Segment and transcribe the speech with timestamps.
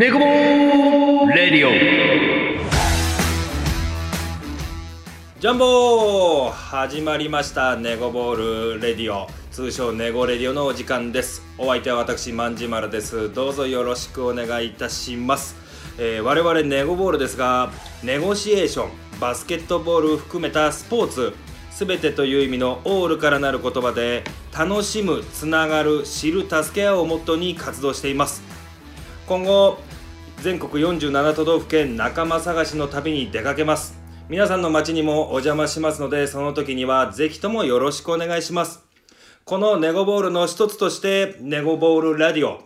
[0.00, 1.72] ネコボーレディオ。
[5.38, 9.28] ジャンボー始まりましたネゴボールレディオ。
[9.50, 11.42] 通称ネゴレディオのお時間です。
[11.58, 13.30] お相手は私まんじまるです。
[13.34, 15.54] どうぞよろしくお願いいたします、
[15.98, 17.70] えー我々ネゴボールですが
[18.02, 21.34] ネゴシエーションバスケットボール含めたスポーツ
[21.70, 24.24] すべてという意味のオールからなる言葉で
[24.58, 28.59] 楽しむつながる知る助け合うをモットーに活動しています。
[29.30, 29.78] 今後
[30.38, 33.96] 全国47都道府県仲間探しの旅に出かけます。
[34.28, 38.82] 皆さんの街にもお邪魔しますのでその時にはぜひともよろしくお願いします。
[39.44, 42.58] このネゴボールの一つとしてネゴボールラディオ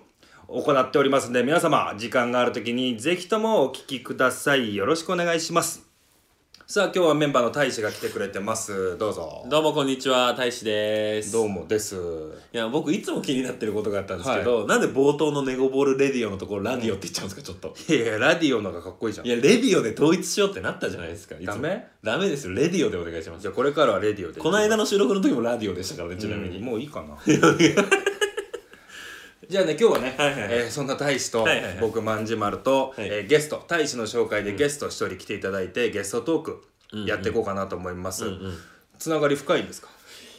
[0.49, 4.75] 行っておりますので皆様時間がある時にぜひともお聴きください。
[4.75, 5.94] よろしくお願いします。
[6.67, 11.31] さあ今日はメンバーの大使が来てくれてますどうぞどうもこんにちは、大志です。
[11.31, 11.95] どうもです
[12.55, 17.75] いや、僕いつも気になってることがあったんですけど、なんで冒頭のネゴボールレディオのところラディオって言っちゃうんですか、ちょっと。
[17.93, 21.35] いやいやラディオの方がかっこいいじゃんいや、レディオで統一しようってなったじゃないですか。
[21.35, 21.87] いつもダメ？
[22.03, 22.29] ダメ？
[22.31, 23.49] ですよ、レディオでお願いしますじ。
[23.49, 26.61] ゃあこれからはレディオでこの間の収録の時もラディオでしたからね、ちなみに。
[26.61, 27.19] うんもういいかな
[29.49, 30.49] じゃあね今日はね、はいはいはい。
[30.53, 31.79] えーそんな大使と、はいはいはい。
[31.81, 33.09] 僕まんじまると、はい。
[33.09, 38.59] えーゲスト大使の紹介でゲスト一人来ていただいて、ゲストトークうんやっていこうかなと思います、うんうん。
[38.99, 39.89] つながり深いんですか？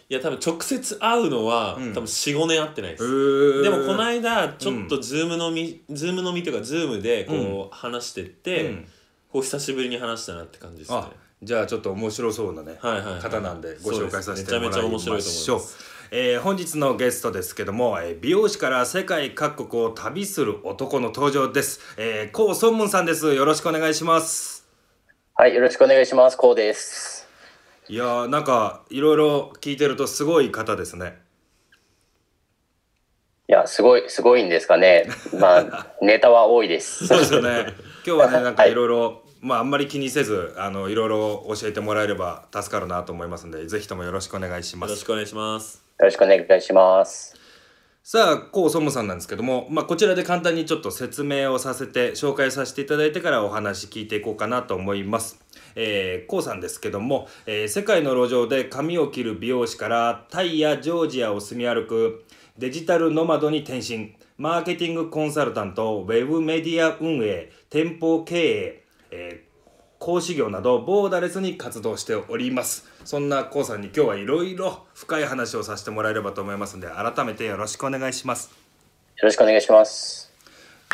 [0.07, 1.93] いや、多分直接会うのは、うん。
[1.93, 3.63] 多分4、5年会ってないです。
[3.63, 8.87] ででもこの間ちょっと Zoom 飲み、 Zoom 飲みというか Zoom でこう話してって、うん。
[9.31, 10.97] こう久しぶりに話したなって感じですね。
[10.97, 11.11] あ
[11.43, 13.21] じゃあちょっと面白そうなね、はいはいはい。
[13.21, 15.61] 方なんでご紹介させてもらいまですめちゃめちゃ面白いとしょう。
[16.17, 21.81] えー本日のゲストですけども、えー美容師から世界各国を旅する男の登場です。
[21.97, 23.33] えー、コウ・ソンムンさんです。
[23.33, 24.65] よろしくお願いします。
[25.33, 26.37] はい、よろしくお願いします。
[26.37, 27.27] こうです。
[27.89, 31.17] いやーなんかいろいろ聞いてるとすごい方ですね。
[33.49, 35.09] いや、すごい、すごいんですかね。
[35.37, 37.07] まあ、 ネタは多いです。
[37.07, 37.73] そうですよね。
[38.07, 44.91] 今日はね なんかいろいろまああんまり気にせずあのいろいろ教えてもらえれば助かるなと思いますのでぜひともよろしくお願いします。
[44.91, 45.84] よろしくお願いします。
[45.97, 47.33] よろしくお願いします。
[48.03, 55.43] さあコウ・ソンムンさんなんですけども、まあ、こちらで簡単にちょっと説明をさせて紹介させていただいてからお話聞いていこうかなと思います。
[55.75, 62.25] えー、コウさんですけども、えー世界の路上で髪を切る美容師からタイやジョージアを住み歩く
[62.57, 69.54] デジタルノマドに転身マーケティングコンサルタントウェブメディア運営店舗経営、えー
[69.99, 78.65] 講師業などボーダレスに活動しておりますそんな k o さんに今日はいろいろ深い話をさせてもらえればと思いますので改めてよろしくお願いします
[79.17, 80.24] よろしくお願いします。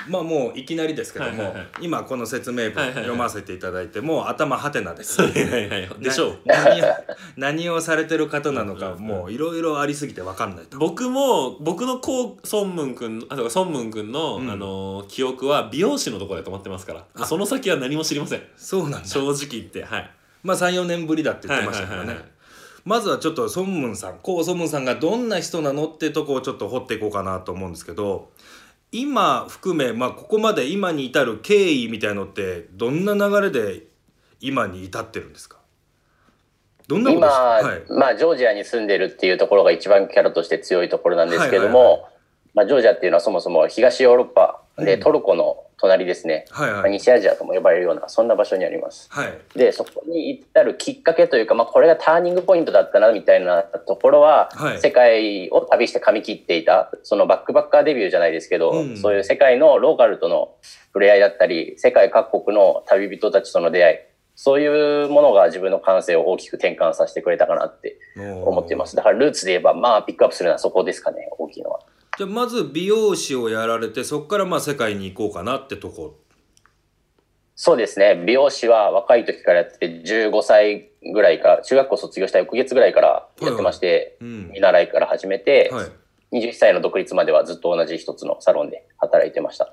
[0.07, 1.67] まあもういきなりですけども、はいはいはい。
[1.81, 2.93] 今この説明文はいはいはい。
[3.03, 5.21] 読ませていただいてもう頭はてなです。
[5.21, 5.89] はいはいはい。
[5.99, 6.39] でしょう。
[6.45, 6.85] な何を
[7.37, 10.77] 何をされてる方なのかもういろいろありすぎて分かんないと。
[10.77, 14.49] 僕も僕のこうソンムン君あとソンムン君の、うん。
[14.49, 17.25] あのー記憶は美容師のところで止まってますから。
[17.25, 18.41] その先は何も知りません。
[18.55, 19.07] そうなんだ。
[19.07, 20.11] 正直言ってはい。
[20.43, 22.31] まあ34年ぶりだって言ってましたからね、はいはいはいはい。
[22.83, 28.31] まずはちょっとソンムンさんコウ・ソンムンさんがどんな人なのってとこをちょっと掘っていこうかなと思うんですけど
[28.91, 33.83] 今含め、まあ、ここまで今に至る経緯みたいのってどんな流れで
[34.41, 35.57] 今に至ってるんですか？
[36.87, 37.91] どんな今、はい。
[37.91, 42.09] まあ、ジョージアに住んでるっていうところが一番キャラとして強いところなんですけども、
[42.53, 44.99] まあ、ジョージアっていうのはそもそも東ヨーロッパで、うん。
[44.99, 46.45] トルコの隣ですね。
[46.51, 49.07] まあはいはい西アジアとも呼ばれるような、そんな場所にあります。
[49.11, 60.55] はいで、そこに至るきっかけというか、まあ、これがターニングポイントだったな、みたいなところは、はい世界を旅して髪切っていた、そのバックバッカーデビューじゃないですけど、うんそういう世界のローカルとの
[60.87, 63.97] 触れ合いだったり、世界各国の旅人たちとの出会い、
[64.35, 67.97] そういうものが自分の感性を大きく転換させてくれたかなって
[68.45, 68.95] 思っていますす。
[68.95, 71.79] だからルーツで言えば、まあ、ピックアップするのはそこですかね、大きいのは。
[72.17, 76.19] じゃあまず美容師をやられてそこからまあ世界に行こうかなってとこ。
[77.55, 78.15] そうですね。
[78.25, 84.49] 美容師は若い時からやってて、15歳ぐらいから、中学校卒業した翌月ぐらいからやってまして、うん。
[84.51, 85.91] 見習いから始めて、はい。
[86.31, 89.65] 21歳の独立まではずっと同じ一つのサロンで働いてました。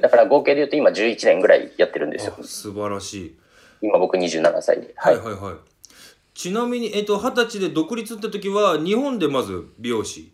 [0.00, 2.36] だから合計で言うと今11年ぐらいやってるんですよ。
[2.38, 2.42] あ。
[2.42, 3.38] 素晴らしい。
[3.80, 4.92] 今僕27歳で。
[4.96, 5.54] はいはいはい。
[6.34, 10.32] ちなみにえっと二十歳で独立って時は日本でまず美容師？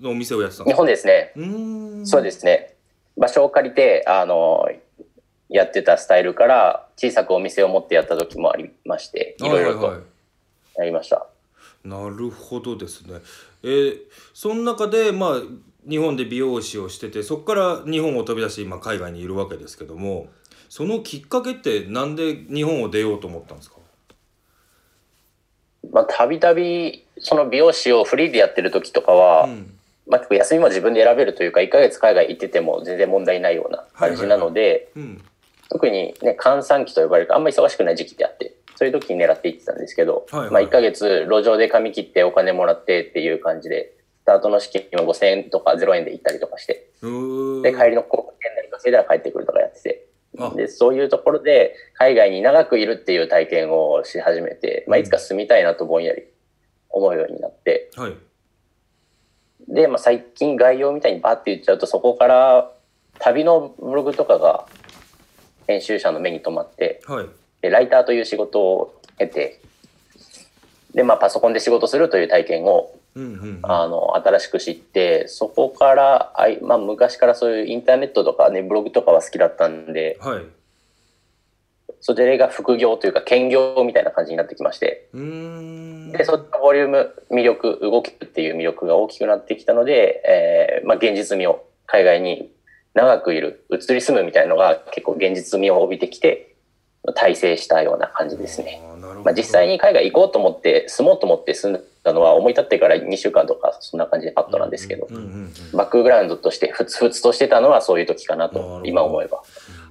[0.00, 0.76] のお店をやってたんですか？
[0.76, 1.32] 日本ですね。
[1.36, 2.74] うーんそうですね。
[3.16, 4.68] 場所を借りて、あの、
[5.48, 10.02] やってたスタイルから小さくお店を持ってやった時もありまして、いろいろと
[10.78, 11.26] やりました。
[11.84, 13.20] なるほどですね。
[13.62, 14.00] えー、
[14.32, 15.42] その中でまあ
[15.86, 20.28] 日本で美容師をしててそこから日本を飛び出して今海外にいるわけですけども
[20.68, 23.76] そのきっかけってなんで日本を出ようと思ったんですか？
[25.92, 29.78] まあ、たびたび、その美容師をフリーでやってる時とかは、うん
[30.12, 35.24] まあ、結構休みも自分で選べるというか、1ヶ月海外行ってても全然問題ないような感じなので、うん。
[35.70, 46.90] 特にね、閑散期と呼ばれるあんまり忙しくない時期であって、そういう時に狙っていってたんですけど、はいはいまあ1ヶ月路上で髪切ってお金もらってっていう感じで、スタートの資金も5000円とか0円で行ったりとかして、
[47.62, 50.06] で、帰りの航空券なり稼いだら帰ってくるとかやってて、
[50.38, 50.52] あ。
[50.54, 56.24] で、そういうところで海外に長くいるっていう体験をし始めて、まあいつか住みたいなとぼんやり
[56.90, 58.12] 思うようになって、はい
[59.72, 62.70] で、まあ、最近概要みたいにバーって言っちゃうとそこから
[63.18, 64.66] 旅のブログとかが
[65.66, 67.26] 編集者の目に留まってはい。
[67.62, 69.60] でライターという仕事を経て
[70.94, 73.58] で、まあ、パソコンで仕事するという体験をうんうん。
[73.62, 80.44] あの新しく知ってそこからあい、まあ、昔からそういうインターネットとか、ね、ブログとかは好きだったんではい
[82.02, 85.08] それが副業というか兼業みたいな感じになってきまして。
[85.14, 92.50] でそっちのボリューム魅力動きっていう魅力が大きくなってきたので、えーまあ、現実味を海外に
[92.94, 96.56] 長くいる移り住むみたいなのが結構現実味を帯びてきて
[97.14, 98.80] 大成したような感じですね、
[99.24, 105.08] まあ、実際に海外行こうと思って住もうと思って住んだのは思い立ってから2週間とかそんな感じでパッとなんですけど、
[105.72, 109.42] バックグラウンドとしてふつふつとしてたのはそういう時かなと今思えば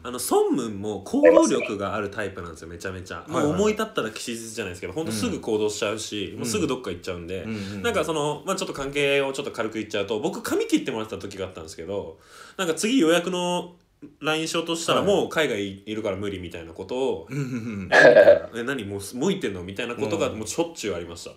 [0.03, 7.45] あの孫文も行動力があるタイプなんですよめちゃめちゃ、もう思い立ったら吉日じゃないですけど本当すぐ行動しちゃうし、もうすぐどっか行っちゃうんで、
[7.83, 12.17] なんかその、まあ、ちょっと関係をちょっと軽く言っちゃうと僕髪切ってもらってた時があったんですけど
[12.57, 13.75] なんか次予約の
[14.19, 19.61] LINE しようとしたらはいもう海外いるから無理みたいなことをえ何もうもういってんの？
[19.61, 21.31] みたいなことがもうしょっちゅうありました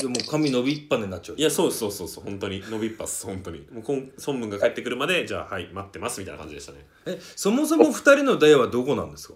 [0.00, 1.36] でも髪伸びっぱねになっちゃう。
[1.36, 2.62] いやそうそうそうそう本当に。
[2.68, 3.66] 伸びっぱっす本当に。
[3.70, 6.78] もうこん孫文が帰ってくるまでじゃあはい待ってますみたいな感じでしたね。
[7.06, 9.34] えそもそも二人の出会いはどこなんですか？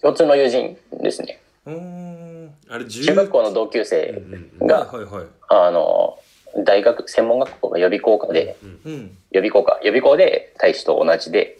[0.00, 1.40] 共通の友人ですね。
[1.66, 2.54] うーん。
[2.68, 4.22] あれ10中学校の同級生
[4.60, 5.26] うんが、はいはいはい。
[5.48, 6.18] あの
[6.64, 9.16] 大学専門学校が予備校科でうん。
[9.30, 11.58] 予備校か予備校で大使と同じで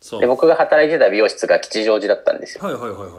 [0.00, 0.20] そう。
[0.20, 2.64] で僕が働いてた美容室が吉祥寺だったんですよ。
[2.64, 3.10] はいはいはいはい。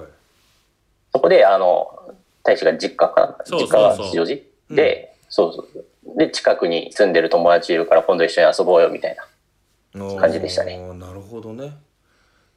[1.14, 2.14] そこであの
[2.48, 4.42] 大使が実家か実家がそう吉祥寺
[4.72, 9.18] で、そうそうで近くに住んでる友達いるから今度一緒に遊ぼうよみたい
[9.94, 10.78] な感じでしたね。
[10.94, 11.74] なるほどね。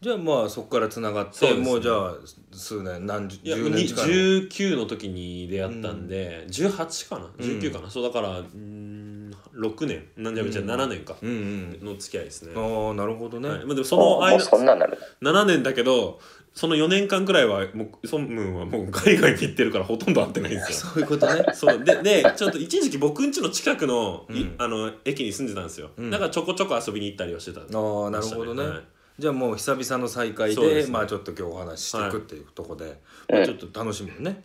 [0.01, 1.61] じゃあまあそこからつながって、ね。
[1.61, 2.15] もうじゃあ
[2.53, 10.07] 数年何十いや10年近い19の時に出会ったんで、18かな？19かな、そうだからうーん6年。
[10.17, 11.17] なんじゃめちゃ7年か。
[11.21, 11.85] うんうん。
[11.85, 13.59] の付き合いですね、ああなるほどね、はい。
[13.67, 16.21] まあ、でもその間そんなんなる7年だけど
[16.53, 20.91] その4年間くらいはもう孫文はもう海外に行ってるからほとんど会ってないんですよ。
[20.93, 21.45] そういうことね。
[21.55, 21.85] そう。
[21.85, 24.55] ででちょっと一時期僕ん家の近くの,い、うん。
[24.59, 26.11] あの駅に住んでたんですよ、うん。
[26.11, 28.81] だからちょこちょこ遊びに行ったりはしてたああなるほどね、はい。
[29.19, 30.87] じゃあもう久々の再会でね。
[30.91, 32.85] まあちょっと今日お話ししていくっていうところで、
[33.29, 34.43] うんまあ、ちょっと楽しみよね。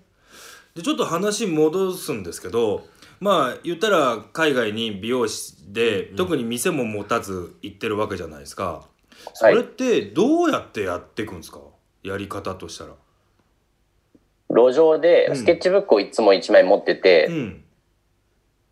[0.75, 2.85] でちょっと話戻すんですけど
[3.19, 8.87] まあ言ったら海外に美容師で、特に店も持たず行ってるわけじゃないですか。
[9.33, 11.59] それってどうやってやっていくんですか？
[12.05, 12.91] やり方としたら。
[14.49, 15.35] 路上でうん。
[15.35, 17.63] スケッチブックをいつも1枚持ってて、うん。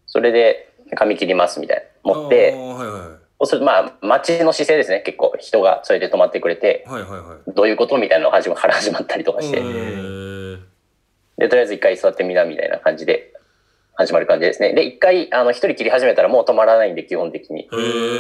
[0.06, 1.84] それで髪切りますみたいな。
[2.14, 5.02] 持っあてーはいはいそうするとまあ街の姿勢ですね。
[5.02, 7.52] 結構人がそれで止まってくれてはいはいはい。
[7.54, 9.60] どういうことみたいなのが始まから始まったりとかして、
[11.38, 13.33] でとりあえず一回座ってみなみたいな感じで
[13.96, 14.74] 始まる感じですね。
[14.74, 17.70] で一回あの一人切り始めたらもう止まらないんで基本的に。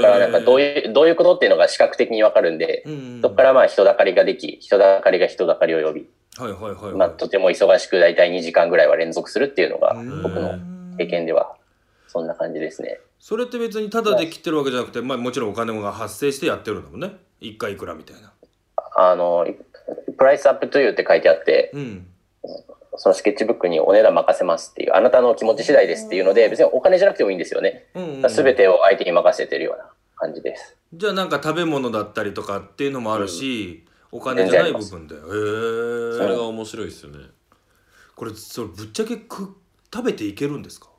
[0.01, 6.93] だからなんかどういうどういうことっていうのが視覚的にわかるんで、うんうんそこからまあ人だかりができ人だかりが人だかりを呼び、はいはいはいはい。
[6.93, 10.23] まあ、とても忙しく大体2時間ぐらいは連続するっていうのがうん。
[10.23, 10.59] 僕の
[10.97, 11.55] 経験では
[12.07, 12.99] そんな感じですね。
[13.19, 17.15] それって別にタダで切ってるわけじゃなくて、まあ、もちろんお金が発生してやってるんだもんね。
[17.39, 18.33] 一回いくらみたいな。
[18.95, 19.47] あの、
[20.17, 22.07] price up to って書いてあって、うん
[22.97, 27.87] そのスケッチブックにお値段任せますっていう、あなたの気持ち次第ですっていうので、別にお金じゃなくてもいいんですよね。
[27.95, 28.29] うんうん。
[28.29, 30.77] すべてを相手に任せてるような感じです。
[30.93, 31.29] じゃあなん。
[31.29, 37.25] か食べ物だったりとかっていうのもあるし、お金じゃない部分だよへえそれが面白いですよね。
[38.15, 39.55] これそれぶっちゃけく
[39.91, 40.89] 食べていけるんですか？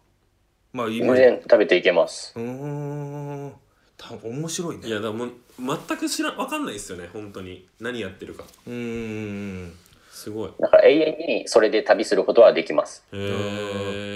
[0.73, 2.33] まあ全今然食べていけます。
[2.35, 3.53] うーん。
[3.97, 4.89] た面白いね。
[4.89, 7.69] いやだもう全く知ら分かんないですよね本当に。
[7.79, 8.43] 何やってるか。
[8.67, 9.73] うーん
[10.15, 10.53] すごい。
[10.59, 13.05] だから永遠にそれで旅することはできます。
[13.13, 13.19] へ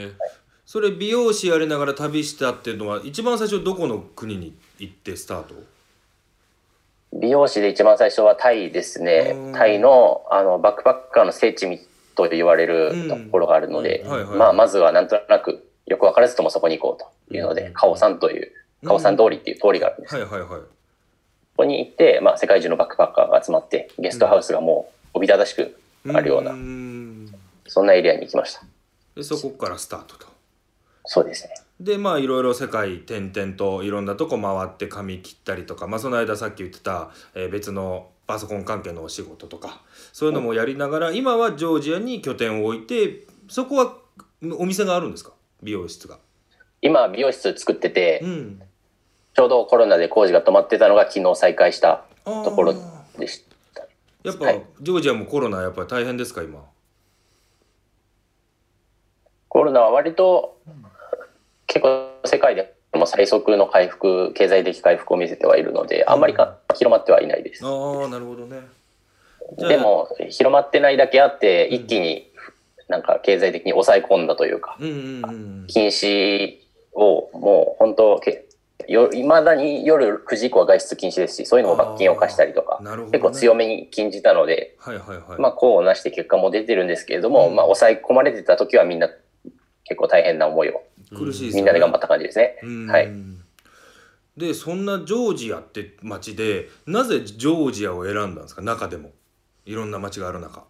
[0.06, 0.12] え
[0.64, 5.54] それ美容師やりながら旅したっていうのは一番最初どこの国に行ってスタート？
[7.12, 9.34] 美容師で一番最初はタイですね。
[9.34, 9.52] うん。
[9.52, 11.66] タイのあのバックパッカーの聖地
[12.14, 14.04] と言われるところがあるので、
[14.36, 18.52] まあ、まずはなんとなくよく分からずともそこに行こうというので、カオさんという、
[18.84, 20.16] カオさん通りっていう通りがあるんです。
[20.16, 20.48] はいはいはい。
[20.48, 20.66] こ
[21.58, 26.52] こに行って、まあ、世界中のバックパッカーが集まって、ゲストハウスがもうおびただしくあるような、
[27.66, 28.62] そんなエリアに行きました。
[29.14, 30.26] でそこからスタートと
[31.04, 31.54] そうですね。
[31.80, 39.80] でまあいろいろ世界転々といろんなとこ回って髪切ったりとか、まあ、その間さっき言ってた、えー別のパソコン関係のお仕事とか
[40.12, 43.96] そういうのもやりながら今はジョージアに拠点を置いてそこは
[44.58, 45.32] お店があるんですか？
[45.62, 46.18] 美容室が。
[46.82, 48.62] 今、美容室作ってて、うん、
[49.34, 52.74] ちょうどコロナで工事が止まってたのが昨日再開したところ
[53.18, 53.47] でした。
[54.28, 56.64] やっぱ、はいジョージアもコロナやっぱり大変ですか今？
[59.48, 60.58] コロナは割と
[61.66, 67.64] 結構世界でも最速の回復、経済的回復を見せてはいるので、あんまりか広まってはいないです。
[67.64, 68.60] ああなるほどね。
[69.56, 72.30] でも、広まってないだけあって、一気に
[72.88, 75.32] なんか経済的に抑え込んだというか、うんうんう
[75.64, 76.58] ん禁止
[76.92, 78.47] をもう本当、け
[78.88, 85.40] よ未だに夜9時以降は外出禁止ですし、そういうのも罰金を課したりとか、ね、結構強めに禁じたので、はいはいはい。
[85.40, 89.08] まあ、功をなして結果も出てるんですけれども、うんまあ、抑え込まれてた時はみんな
[89.84, 92.56] 結構大変な思いを、苦しいねみんなで頑張った感じですね。
[92.62, 93.08] うんはい。
[94.36, 98.62] でそんなジョージアって町でなぜジョージアを選んだんですか？
[98.62, 99.10] 中でも
[99.66, 100.64] いろんな町がある中。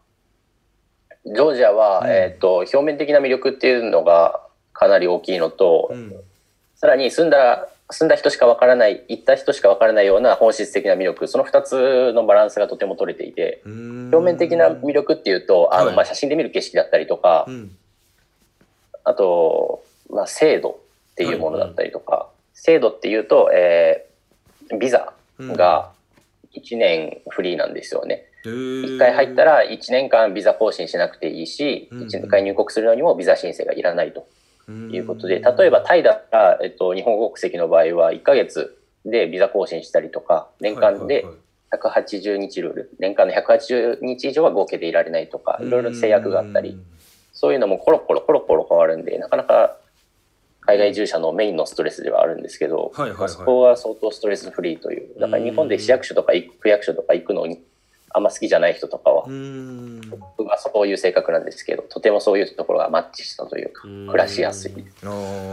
[1.27, 4.41] ジョージアは、うんえっ、と、表面的な魅力っていうのが
[4.73, 6.15] かなり大きいのと、うん
[6.81, 15.97] さらに住んだ、住んだ人しかわからない、行った人しかわからないような本質的な魅力、その二つのバランスがとても取れていて、表表面的な魅力っていうと、あの、はい。
[15.97, 17.77] まあ、写真で見る景色だったりとか、うん。
[19.05, 20.81] あと、まあ、制度
[21.13, 24.09] っていうものだったりとか、制度っていうと、えー
[24.77, 25.93] ビザが
[26.55, 28.25] 1年フリーなんですよね。
[28.45, 34.27] 一1回入ったら1年間ビザ更新しなくていいし、うん1回入国するのにもビザ申請がいらないと
[34.73, 41.27] いうことで、例えばタイだったら、えっと、日本国籍の場合は1ヶ月でビザ更新したりとか、年間で
[41.73, 46.79] 180日ルール、年間の180日以上は合計でいられないとか、いろいろ制約があったり、
[47.33, 49.77] そういうのもコロコロコロコロ変わるんで、なかなか
[50.61, 55.19] 海外従者のメインのストレスではあるんですけど、はいはいはいそこは相当ストレスフリーという。
[55.19, 57.63] だから日本で市役所とか区役所とか行くのに
[58.11, 60.01] あんま好きじゃない人とかはう、ん
[60.37, 64.73] 僕はそういう性格なんですけど、とてもそういうところがマッチしたというか、暮らしやすい。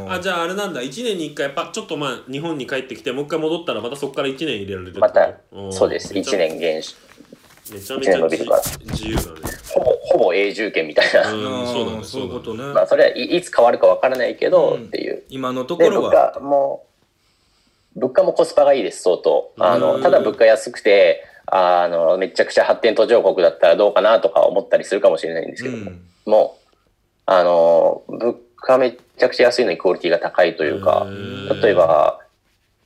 [0.09, 5.33] あじゃああれなんだ1年に1回パちょっとまあ日本に帰ってきてもう一回戻ったらまたそこから1年入れられるまた
[5.71, 6.13] そうです。
[6.13, 6.95] 1めちゃ年減少。
[7.71, 9.27] めちゃめちゃ伸びるから自由だね
[9.73, 11.23] ほぼ、ほぼ永住権みたいな。
[11.25, 11.35] そ
[11.83, 12.63] うだねそういうことね。
[12.63, 15.23] まあ、それはいいつ変わるかわからないけど、うんっていう。
[15.29, 16.31] 今のところは。
[16.35, 16.85] 価も、
[17.95, 19.51] 物価もコスパがいいです、相当。
[19.57, 26.69] あうの、んただ物価安くて、あの、めちゃくちゃ発展途上国だったらどうかなとか思ったりするかもしれないんですけども、うんもう、
[27.27, 31.05] あの、物価めちゃくちゃ安いのにクオリティが高いというか
[31.61, 32.19] 例えば、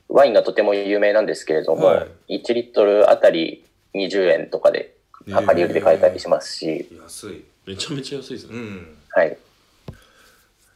[0.08, 3.64] ワインがとても有名なんですけれども、は1リットルあたり
[3.94, 4.94] 20円とかで、
[5.26, 7.44] 量り売りで買えたりしますし、安い。
[7.66, 8.96] めちゃめちゃ安いですねうん。
[9.10, 9.38] はい。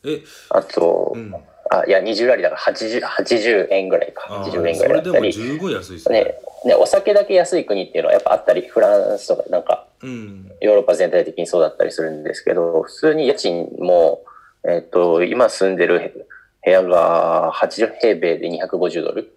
[0.04, 1.34] え、あと、うん。
[1.70, 4.26] あ、いや、20ラリだから80、80円ぐらいか。
[4.28, 5.32] あー80円ぐそれでもらいだったり。
[5.32, 6.24] 十分安いですね。
[6.24, 6.34] ね、
[6.66, 10.50] ね、お酒だけ安い国っていうのはやっぱあったり、フランスとかなんか、うん。
[10.60, 14.22] ヨーロッパ全体的にそうだったりするんですけど、普通に家賃も、
[14.66, 16.26] えっ、と、今住んでる
[16.64, 19.34] 部屋が80平米で250ドル。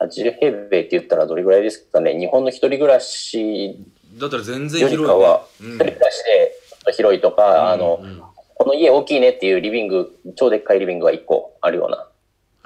[0.00, 2.18] 80平米って言ったらどれぐらいですかね。
[2.18, 3.76] 日本の一人暮らし
[4.18, 5.22] だったら全然より広いね。
[5.22, 8.22] かは、うん一人暮らしで広いとか、あの、うん
[8.62, 12.06] この家大きいねっていうリビング、超でっかいリビングが1個あるような、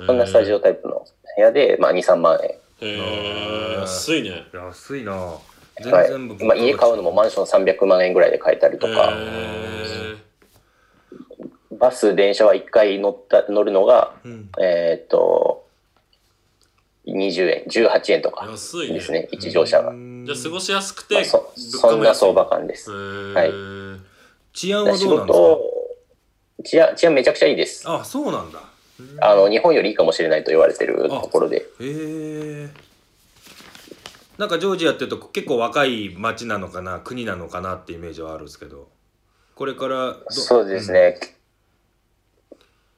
[0.06, 2.50] そんなスタジオタイプの部屋で、まあ2、3万円。
[2.50, 4.44] へえ安いね。
[4.52, 5.38] 安いな。
[5.82, 6.08] 全はい。
[6.08, 10.16] 然僕まあ、家買うのもマンション300万円ぐらいで買えたりとか、へ
[11.70, 14.50] バス、電車は1回乗った乗るのが、うん。
[14.60, 15.66] えーっと、
[17.06, 18.94] 20円、18円とーか安いね。
[18.96, 19.92] ですね、一乗車が。
[19.94, 22.90] じゃあ過ごしやすくてまあそそんな相場感です。
[22.90, 23.52] はい。
[24.52, 25.75] 治安は仕どうなんです事、
[26.64, 27.84] 治安、治安めちゃくちゃいいです。
[27.84, 28.60] かあそうなんだ。
[29.20, 31.58] あの、日本よりいいかもしれないと言われてるところで。
[31.58, 32.68] へえ。
[34.38, 38.88] なんかジョージアっていうと結構若い町なのかな国なのかなってイメージはあるんですけど。
[39.54, 41.18] これからどそうですね。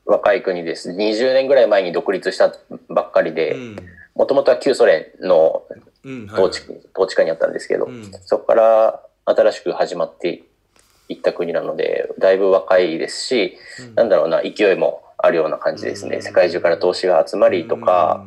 [0.05, 0.91] 若い国です。
[0.91, 2.53] 20年ぐらい前に独立した
[2.89, 3.77] ばっかりうで、ん。
[4.15, 5.63] もともとは旧ソ連の
[6.33, 6.63] 統治,、
[6.95, 8.11] 統治下にあったんですけど、うん。
[8.25, 10.43] そこから新しく始まって
[11.09, 13.95] いった国なので、だいぶ若いですし、うん。
[13.95, 16.17] なんだろうな、勢いもあるような感じですね。
[16.17, 16.23] うん。
[16.23, 18.25] 世界中から投資が集まりとか、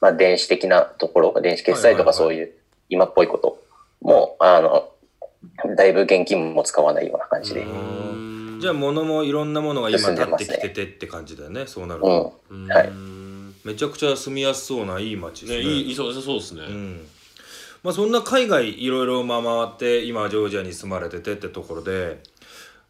[0.00, 2.52] まあ、電子的なところ、電子決済とかそういう
[2.88, 3.58] 今っぽいこと
[4.00, 4.88] も、あの、
[5.76, 7.62] だいぶ現金も使わないような感じで。
[7.62, 8.58] うん。
[8.60, 12.66] じゃあ物もいろんなものが今立ってきててって感じだよねそうなるうと、ん。
[12.68, 12.90] はい。
[13.64, 15.58] めちゃくちゃ住みやすそうないい町ですね。
[15.58, 16.62] ねいいそうですね。
[16.62, 17.08] うん
[17.86, 22.18] まあ、そんな海外いろいろまあ回って今ジョージアに住まれててってところで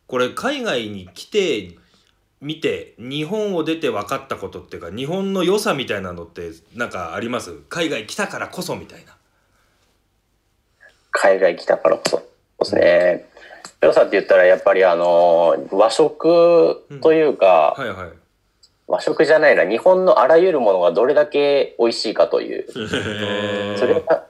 [0.06, 1.76] これ海外に来て
[2.40, 7.52] 見て日本を出て分かったことっていうか日本の良さみたいなのってなんかあります？
[7.68, 9.14] 海外来たからこそみたいな。
[11.10, 12.16] 海外来たからこそ。
[12.16, 13.26] ですね。
[13.82, 18.08] 良さって言ったらやっぱりあの、和食というか、はいはい。
[18.86, 22.66] 和食じゃないな、日本のあらゆるものがどれだけ美味しいかという。
[22.72, 24.24] それは、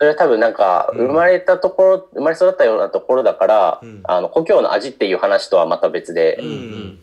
[0.00, 4.00] それは多分なんか、生まれたところ、生まれ育ったようなところだから、うん。
[4.04, 6.98] あの、故郷の味っていう話とはまた別で、うんうん。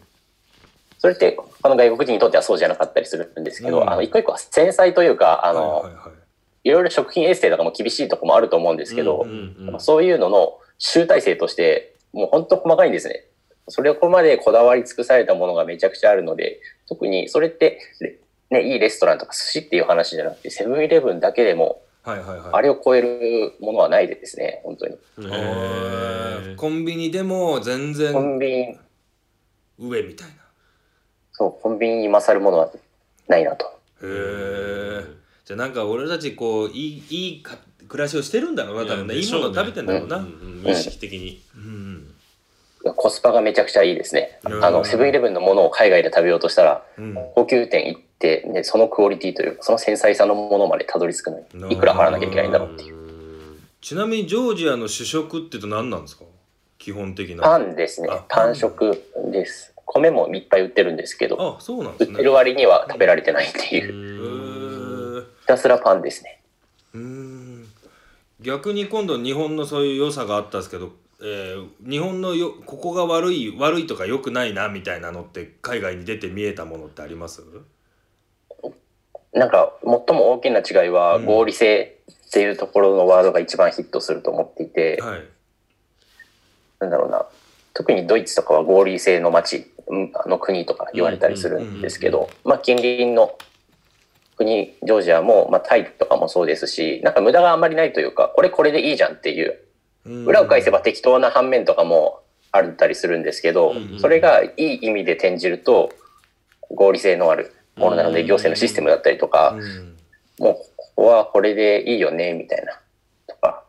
[0.98, 3.90] それって他の外国人にとってはそうじゃなかったりするんですけど、うん。
[3.92, 6.12] あの、一個一個は繊細というか、あの、はいはいはい。
[6.64, 9.34] いろいろ食品衛生とかも厳しいところもあると思うんですけど、うんう
[9.72, 9.80] んうん。
[9.80, 13.26] そういうのの集大成として、もう本当細かいんですね。
[13.68, 17.80] それこまでこだわり尽くされたものがめちゃくちゃあるので、特にそれって、
[18.50, 22.50] ね、いいレストランとか寿司っていう話じゃなくて、セブンイレブンだけでも、はいはいはい。
[22.54, 24.98] あれを超えるものはないですね、本当に。
[26.56, 28.78] コンビニでも全コ然ンビニ、
[29.78, 30.36] 上みたいな。
[31.34, 32.72] そう、コンビニに勝るものは
[33.28, 33.66] ないなと。
[34.02, 35.04] へえ
[35.44, 39.16] じゃあなんか俺たちこういいいいか暮らしをしてるんだろうな多分ね。
[39.16, 41.44] いいものを食べてんだろうな、うんうん無意識的に。
[41.56, 41.77] うん
[42.94, 44.40] コスパがめちゃくちゃいいですね。
[44.46, 52.98] うんあの、セブンイレブンのものを海外で食べようとしたら、うん高級店行って、ね、そのクオリティというか、その繊細さのものまでたどり着くのに、いくら払わなきゃいけないんだろうっていう。
[53.80, 56.24] ちなみにジョージアの主食ってと何なんですか？
[56.78, 58.26] 基本的なパンですねあ。
[58.28, 59.74] パン食です。
[59.86, 66.42] 米もいっぱい売ってるんですけど、あそうなん売ですねってる割には食べられてないっていうひたすらパンですね。
[66.94, 67.68] うーん
[68.42, 77.42] 逆に今度日本のそういう良さがあったんですけど、えー日本のよここが悪い悪いとか良くないなみたいなのって海外に出て見えたものってあります？
[79.34, 81.26] なんか、最も大きな違いはうん。
[81.26, 85.24] 合理性っていうところのワードが一番ヒットすると思っていて、はい。
[86.80, 87.26] なんだろうな。
[87.76, 89.72] 特にドイツとかは合理性の街、
[90.26, 93.38] の国とか言われたりするんですけど、まあ近隣の
[94.38, 99.60] 国、ジョージアも、まあタイとかもそうですし、なんか無駄があんまりないというか、これこれでいいじゃんっていう
[100.26, 104.00] 裏を返せば適当な反面とかもあったりするこど、うんうん。
[104.00, 105.92] それがいい意味で転じると
[106.70, 109.96] 合理性のあるものなので、うん行政のシステムだったりとか、うん。
[110.40, 112.80] もうここはこれでいいよねみたいな
[113.28, 113.64] とか、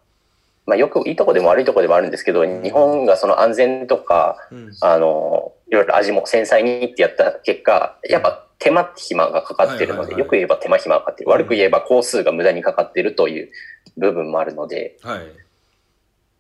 [0.66, 4.70] まあ、よくいいとこでも悪いとこでもあるんですけど、日本がその安全とかうん。
[4.81, 11.31] あのいろいろ味も繊細にってやった結果やっぱ手間暇がかかってるので、よく言えば手間暇がかかってる。
[11.31, 13.51] 悪く言えば工数が無駄にかかってるという
[13.96, 15.20] 部分もあるので、はい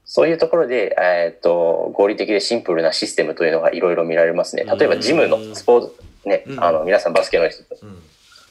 [0.08, 4.64] そういうところで、えっと、合理的でシンプルなシステムというのがいろいろ見られますね。
[4.64, 8.02] 例えば、ジムのスポーツ、ね、うんあの、皆さんバスケの人、うん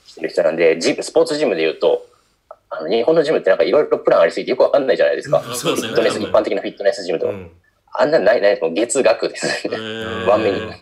[0.06, 2.06] してる人なんで、ジムスポーツジムで言うと、
[2.70, 5.40] あの、日本のジムってなんかいろいろプランありすぎてよくわかんないじゃないですか。
[5.40, 7.32] うんそうですねフィットネス、一般的なフィットネスジムとか。
[7.32, 7.52] うん
[8.00, 9.68] あんなんないない、もう月額です。
[10.28, 10.72] ワンメニュー。
[10.72, 10.78] も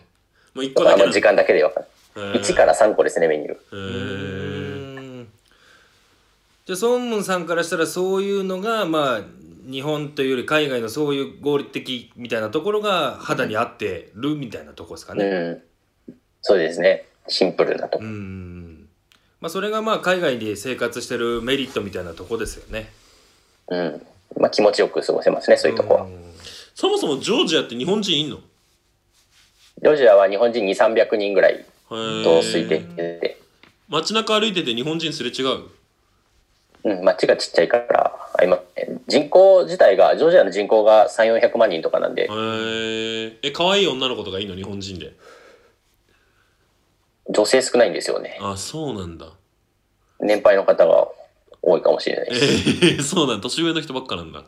[0.56, 1.86] う一個だけ時間だけでわかる。
[2.14, 5.26] ー1から3個ですね、メニュー。
[6.66, 9.20] じゃあソンムンさんからしたらそういうのがまあ
[9.68, 15.24] 日本というより海外のそういう合理的みたいなところが肌に合ってるみたいなところですかね。
[15.24, 15.62] うん。
[16.40, 17.06] そうですね。
[17.28, 18.02] シンプルなとう。
[18.04, 18.88] ん
[19.40, 22.90] まあそれがまあ海外で生活してるメリットみたいなとこですよね。
[23.68, 24.06] うん。
[24.38, 26.04] まあ気持ちよく過ごせますね、そういうとこは。
[26.04, 26.10] ん
[26.74, 28.36] そもそもジョージアって日本人いんの？
[28.36, 31.94] ジョージアは日本人2、300人ぐらいと
[32.42, 33.40] 推定してて、
[33.88, 35.64] 街中歩いてて日本人すれ違う？
[36.84, 38.58] うん、町がちっちゃいから、あ今、
[39.06, 42.24] 人口自体が、ジョージアの人口が3、400万人とかなんで。
[42.24, 43.36] へ、ー。
[43.42, 44.54] え可愛い女の子とかいいの？
[44.54, 45.12] 日本人で。
[47.28, 48.38] 女性少ないんですよね。
[48.40, 49.26] あそうなんだ。
[50.20, 51.08] 年配の方が
[51.62, 52.28] 多いかもしれない。
[52.30, 52.44] えです。
[53.00, 53.42] ー、 そうなんだ。
[53.42, 54.44] 年上の人ばっかなんだ。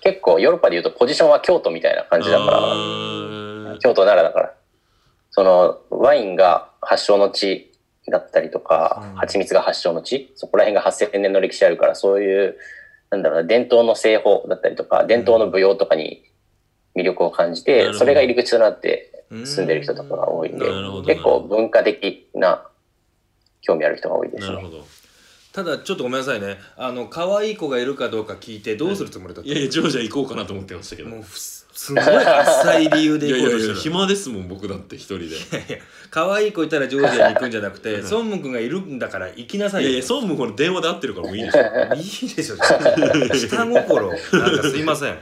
[0.00, 3.78] 結構ヨーロッパで言うとポジションは京都みたいな感じだかあら、ー。
[3.78, 4.54] 京都奈良だから。
[5.30, 7.70] その、ワインが発祥の地
[8.08, 12.56] だったりとかうん、蜂蜜が発祥の地、そこら辺が8000年の歴史あるから、そういう、
[13.12, 16.24] なんだろうな、伝統の製法だったりとか、伝統の舞踊とかに
[16.96, 17.98] 魅力を感じて、なるほど。
[18.00, 20.66] それが入り口となって住んでる人とかが多いんで
[21.06, 22.66] 結構文化的な
[23.60, 24.54] 興味ある人が多いですね。
[24.54, 24.84] なるほど。
[25.52, 26.56] ただちょっとごめんなさいね。
[26.76, 29.50] あの可愛い子がいるかどうか聞いてどうするつもりだった？
[29.50, 31.10] いやいやジョージア行こうかなと思ってましたけど。
[31.10, 31.38] もうふ
[31.72, 33.94] すすごい浅い理由でいやいやいや行こうとしてる。
[33.94, 35.80] 暇ですもん僕だって一人で。
[36.10, 39.88] 可愛い子いたらジョージアに行くんじゃなくてソンムン君がいるんだから行きなさいよ。
[39.88, 41.60] いやいやそうもこれ電話で会ってるからもういいでしょ
[41.94, 42.00] い
[42.32, 42.56] いでしょ。
[42.56, 44.08] 下心。
[44.08, 45.14] なんかすいません。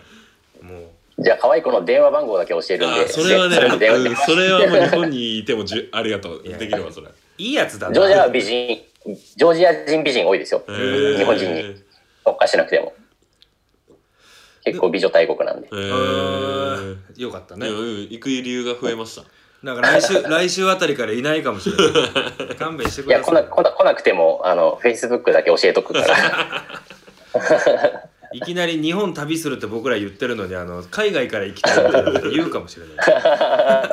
[0.62, 1.22] もう。
[1.22, 3.98] じゃあ、可愛い子の電話番号だけ教えるんあで、それはねでそれも電話。
[3.98, 6.42] うんそれはもう日本にいてもじゅありがとう。
[6.42, 7.08] できるわそれ
[7.38, 7.88] いいやつだ。
[7.88, 8.82] なジョージアは美人、
[9.36, 10.64] ジョージア人美人多いですよ。
[10.66, 11.76] 日本人に
[12.24, 12.94] 特化しなくても。
[14.64, 15.68] 結構美女大国なんで。
[15.68, 16.96] へへー。
[17.16, 17.66] ーよかったね。
[17.68, 19.22] 行く理由が増えました。
[19.62, 22.56] なんか来週 来週あたりからいないかもしれない。
[22.56, 23.10] 勘弁してくい。
[23.10, 26.64] や、ださ来ない来な来なくても、あの、Facebook だけ教えとくから。
[28.32, 33.90] いきなり日本旅するって僕ら言ってるのにあの海外から行きたいみたいなこと言うかもしれない。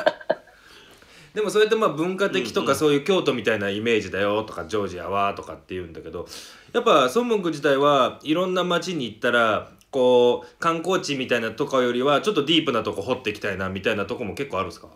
[1.34, 5.92] でもそれってまあ文化的とかそういう京都みたいなイメージだよとかジョージアはとかって言うん。
[5.92, 6.26] だけど
[6.72, 14.88] やっぱ孫文君自体はいろんな街に行ったらこう観光地みたいなとかよりはちょっとディープなとこ掘っていきたいなみたいなとこも結構あるんですか？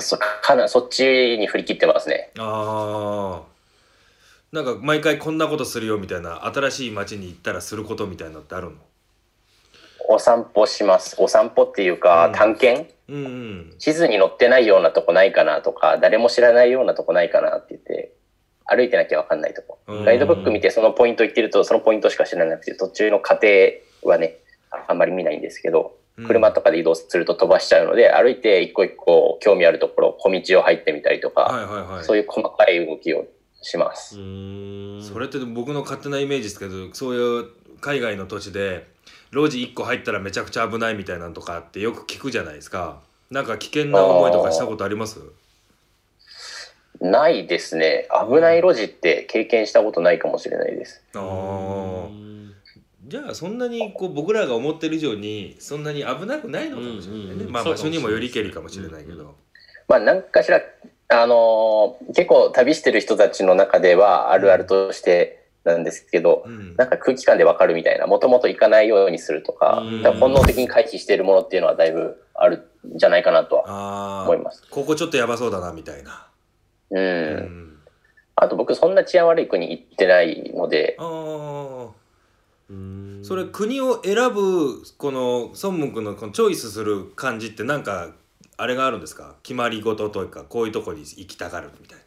[0.00, 1.04] そかなそっち
[1.38, 2.30] に振り切ってますね。
[2.38, 3.56] ああ
[4.52, 8.72] なんか毎回こんなことするよみたいな新しい街に行ったらすることみたいなのってあるの？
[10.08, 11.16] お散歩します。
[11.18, 12.94] お散歩っていうか、探検？
[13.08, 13.74] うんうん。
[13.78, 18.12] 地図に載ってないようなとこないかなとか、誰も知らないようなとこないかなって言って、
[18.68, 19.78] 歩いてなきゃわかんないとこ。
[19.86, 20.04] うん。
[20.04, 23.48] ガイドブック見てそのポイント言ってると、そのポイントしか知らなくて、途中の過程
[24.02, 24.38] はね、
[24.88, 32.04] あんまり見ないんですけどうん、車とかで移動すると飛ばしちゃうので、歩いて一個一個興味あるところ、小道を入ってみたりとはいか、はいはい。
[32.04, 33.26] そういう細かい動きを
[33.62, 34.14] します。
[34.14, 37.46] それって僕の勝手なイメージですけどそういう
[37.80, 38.86] 海外の土地で
[39.32, 43.00] 路地1個入ったらめちゃくちゃ危ないみたいなのとかってよく聞くじゃないですか。
[43.30, 45.20] なんか危険な思いとかしたことあります？
[47.00, 48.08] ないですね。
[48.28, 51.02] 危ない路地って経験したことないかもしれないです。
[51.14, 52.26] あー。
[53.06, 57.52] じゃあそんなにこう僕らが思ってる以上にそんなに危なくないのかもしれないね、うんうんうん。
[57.52, 59.36] まあ場所にもよりけりかもしれないけど、
[59.88, 60.60] まあ、何かしら、
[61.08, 66.74] あのー結構旅してる人たちの中ではあるあるとしてなんですけど、うん。
[66.76, 69.82] なんか空気感でわかるみたいな、もともと行かないようにするとか
[70.18, 74.62] 本能的に回避しているものっていうのはだいぶあるんじゃないかなとは思います。
[74.70, 76.25] ここちょっとやばそうだなみたいな、
[76.90, 76.98] うん。
[76.98, 77.78] うん、
[78.36, 81.88] あと僕そんな治安悪い国行ってないので、ああ
[82.70, 83.20] うん。
[83.22, 88.10] それ国を選ぶこの孫文君のこのチョイスする感じってなんか
[88.56, 89.36] あれがあるんですか？
[89.42, 92.04] 決まり事というかこういうとこに行きたがるみたいな。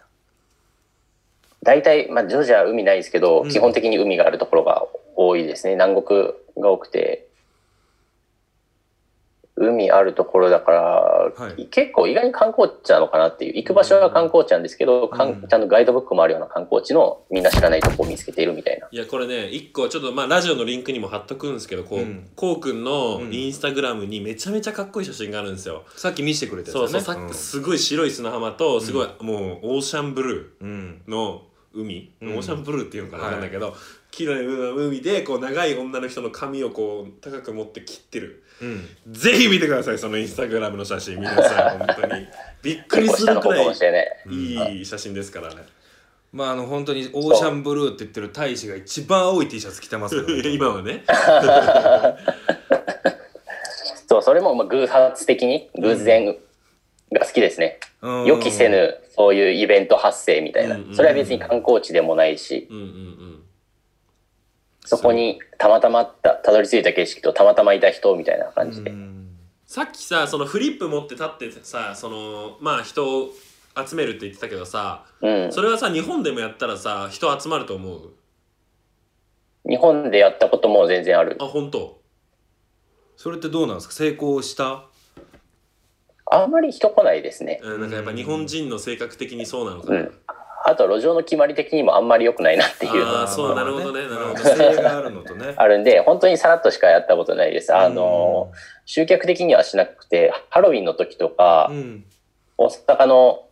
[1.61, 3.49] 大体、まあ、ジョージアは海ないですけど、うん。
[3.49, 5.73] 基本的に海があるところが多いですね。
[5.73, 7.28] 南国が多くて。
[9.59, 10.79] 海あるところだから、
[11.35, 11.65] はい。
[11.65, 13.57] 結構意外に観光地なのかなっていう。
[13.57, 15.29] 行く場所は観光地なんですけど、かん。
[15.29, 18.87] うんちゃんとガイドブックもあるような観光地のみんな知らないとこを見つけているみたいな。
[18.89, 22.29] いやこれね一個ちょっとまあラジオのリンクにも貼っとくんですけどこう、うん。
[22.35, 23.33] こうくんのうん。
[23.33, 27.01] インスタグラムにめちゃめちゃかっこいい写真があるんですよ、さっき見せてくれたそうそう。
[27.01, 31.41] さっきすごい白い砂浜とすごいもうオーシャンブルうん、うんーの
[31.73, 32.35] 海、うん。
[32.35, 33.77] オーシャンブルーっていうのかなはいわかんないけど綺
[34.11, 38.43] 麗な海でこう長い女の人の髪をこう高く持って切ってる。
[38.61, 39.13] うん。
[39.13, 42.27] ぜひ見てくださいそのインスタグラムの写真皆さん本当に。
[42.61, 44.07] びっくりするくらいかもしれない。
[44.29, 45.61] いい写真ですからね。
[46.31, 51.03] まああの本当にオーシャンブルーって言ってる大使が一番青い T シャツ着てますけど、ね、 今はね。
[54.07, 56.25] そう、それもまあ偶発的に、偶然
[57.11, 57.79] が好きですね。
[58.01, 58.25] うん。
[58.25, 60.75] 予期せぬ、そういうイベント発生みたいな。
[60.75, 60.91] うんうんう。
[60.93, 60.95] ん。
[60.95, 63.28] それは別に観光地でもないし、うんうんうん
[64.89, 68.89] そこにたまたまた、たどり着いた景色とたまたまいた人みたいな感じで。
[68.89, 69.15] うん
[69.67, 73.29] さっきさそのフリップ持って立ってさそのまあ人を
[73.87, 75.51] 集めるって言ってたけどさうん。
[75.51, 78.09] それはさ日本でもやったらさ人集まると思う？
[79.69, 81.45] 日本でやったことも全然あるあ。
[81.45, 82.01] 本当？
[83.15, 83.93] それってどうなんですか？
[83.93, 84.85] 成功した？
[86.31, 87.59] あんまり人来ないですね。
[87.61, 90.11] うんなんかやっぱ日本人の性格的にそうなのかな、うん。
[90.65, 94.01] あと、路上の決まり的にもあんまり良くないなっていうのあがあそうなるほどね。
[94.07, 94.39] なるほど。
[94.39, 95.53] 性があるのとね。
[95.57, 97.73] あるんで、本当にさらっとしかやったことないです。
[97.73, 98.51] あの、
[98.85, 102.05] 集客的にはしなくて、ハロウィンの時とかう、ん。
[102.57, 103.43] 大阪の、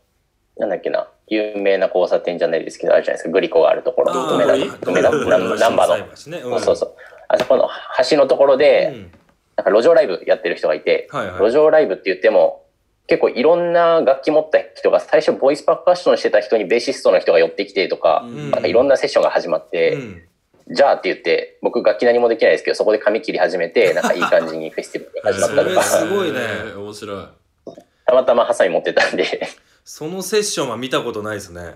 [0.58, 4.54] なんだっけな、有名な交差点じゃないですけど、あるじゃないですか、グリコがあるところ、梅田、
[4.86, 5.60] 梅田、うん。
[5.60, 5.98] 難波の。
[5.98, 6.04] ね。
[6.44, 6.60] うん。
[6.60, 6.92] そうそう。
[7.30, 7.70] あそこの
[8.10, 9.12] 橋のところで、うん。
[9.56, 11.44] なんか路上ライブやってる人がいて、はいはい。
[11.44, 12.64] 路上ライブって言っても、
[13.08, 18.52] 結構いろんな楽器持った人が、最初ボイスパーカッションしてた人にベーシストの人が寄ってきてとか、うん。
[18.52, 20.24] なんかいろんなセッションが始まって、うん。
[20.70, 27.26] じゃあって言って、僕楽器何もできないですけど、そこで髪切り始めて、 なんかいい感じにフェスティバルが始まったとか、すごいねえー面白い。
[28.06, 29.26] たまたまハサミ持ってたんで、
[29.86, 31.76] そのセッションは見たことないですね。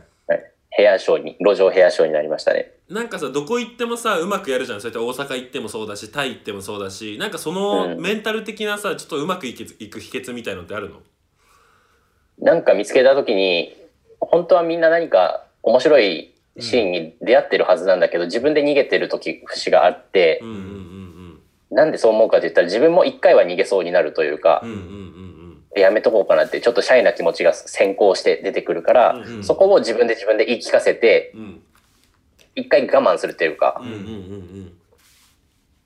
[0.74, 2.72] ヘアショーに、路上ヘアショーになりましたね。
[2.90, 4.82] なんかさどこ行ってもさうまくやるじゃん。
[4.82, 8.02] そうやって大阪行ってもそうだしタイ行ってもそうだしなんかそのうん。
[8.02, 11.02] メンタル的なさちょっとうまくいけいく秘訣みたいのってあるの？
[12.42, 13.78] なんか見つけた時に、
[14.20, 20.92] 本当はみんな何か面白いシーンに出会ってるはずなんだけど、自分で逃げてる時、節があってうん、うんうん
[21.72, 25.80] なんでそう思うかって言ったら、自分も一回は逃げそうになるというかうんうんう、んうん。
[25.80, 29.44] やめとこうかなって、ちょっとシャイな気持ちが先行して出てくるから、うんうん。
[29.46, 31.62] そこを自分で自分で言い聞かせて、うん。
[32.56, 33.80] 一回我慢するっていうか。
[33.82, 34.74] うんうんうんうん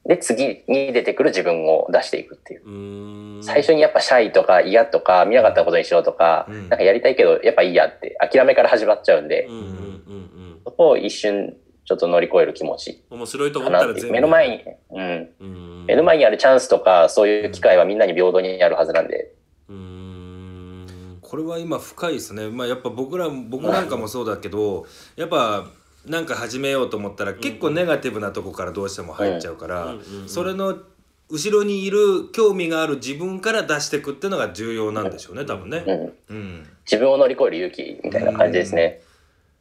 [0.07, 3.39] で、次に出てくる自分を出していくっていう。
[3.39, 6.69] う最初にやっぱシャイとか嫌とか見なかったことにしようとか、うん。
[6.69, 10.61] なんかやりたいけどやっぱいいやって諦めから始まっちゃうんで、うんうんうんうん。
[10.63, 13.03] そこを一瞬ちょっと乗り越える気持ち。
[13.09, 15.29] 面白いと思ったら目の前に、うん。
[15.39, 15.85] うん。
[15.87, 19.33] 目の前にあるチャンスとかそういう機会はみんなに平等にあるはずなんで、
[19.69, 19.73] う
[21.35, 25.65] これは今深いですね、まあ、やっぱ僕ら僕なんかもそうだけどやっぱ
[26.07, 29.95] なんか始めようと思ったら結構ネガティブなとこからどうしても入っちゃうから、
[30.27, 30.77] それの
[31.29, 35.83] 後ろにいる興味がある自分から出していくっていうのが重要なんでしょうね多分ね。
[36.29, 36.35] うん。
[36.35, 39.01] うん自分を乗り越える勇気みたいな感じですね。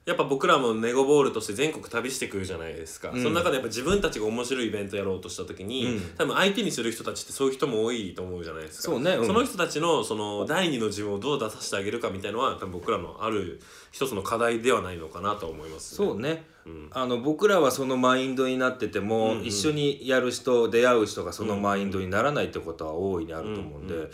[0.07, 3.23] やっぱ僕らもネゴボールとして全国旅してくるじゃないですか、うん。
[3.23, 6.01] その中でやっぱ自分たちが面白いイベントやろうとした時に、うん。
[6.19, 8.83] 多分相手にする人たちってそういう人も多いと思うじゃないですか。
[8.83, 9.27] そうねうん。
[9.27, 13.63] その人たちのその第二の自分をどう出させてあげるかみたいのは多分僕らのある
[13.93, 16.31] 一つの課題ではないのかなと思います、そうね。
[16.31, 16.54] うん
[16.93, 19.45] あの僕らはそのマインドになってても、うんうん。
[19.45, 24.11] 一緒にやる人出会う人がそのマインドにならないってことは大いにあると思うんで、うんうんうん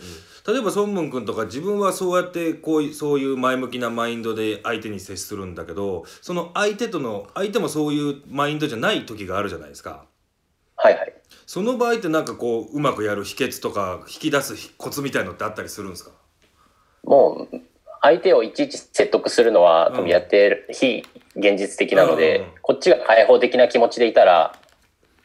[0.47, 10.05] 例えば孫文君とか自分はそうやってこういそういう前向きなマインドで相手に接するんだけどその相手との相手もそういうマインドじゃない時があるじゃないですか。
[10.77, 11.13] はいはい。
[11.45, 16.11] その場合ってなんかこううまくやる秘訣とか引き出すコツみたいのってあったりするんですか？
[17.03, 17.61] もう、
[18.01, 20.07] 相手をいちいち説得するのは、うん。
[20.07, 24.55] やってる非現実的なので、うんこっちが開放的な気持ちでいたら、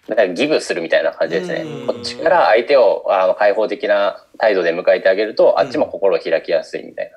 [0.08, 1.84] なんかギブするみたいな感じですねう。
[1.84, 7.16] んこっちから相手をあの開放的な態度で迎えてあげると、あっちも心を開きやすいみたいな。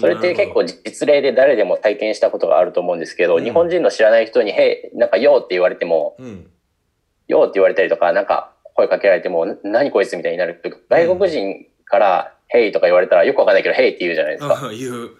[0.00, 6.46] それって結構実例で誰でも体験したことがあると思うんですけど、うん日本人の知らない人に、へい、なんかよーって言われても、うん
[7.28, 10.60] よーって言われたりとか、なんか声かけられても、な何こいつみたいになる。
[10.90, 14.66] 外国人から、へいとか言われたらよくわかんないけど、へいって言うじゃないですか。
[14.66, 15.10] あ言う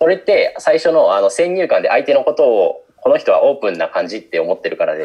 [0.00, 5.04] それって最初のあの先入観で相手のことをこの人はオープンな感じって思ってるからで、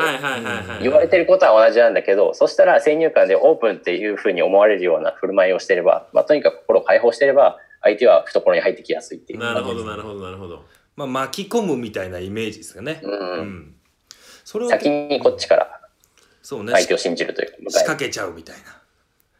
[0.81, 9.63] 言われてることは同じなんだけど、そしたら先入観でオープンっていうふうに思われるような振る舞いをしてれば、まあ、とにかく心を解放してれば、相手は懐に入ってきやすいっていうなる。
[9.63, 12.99] ほどなるほどなるほどまあ巻き込むみたいなイメージですよね。
[13.03, 13.75] うんうん
[14.43, 15.81] それを先にこっちから
[16.43, 18.81] そうね相手を信じるというか、仕掛けちゃうみたいな。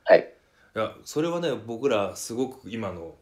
[0.05, 0.33] はい。
[0.75, 3.15] いやそれはね僕らすごく今の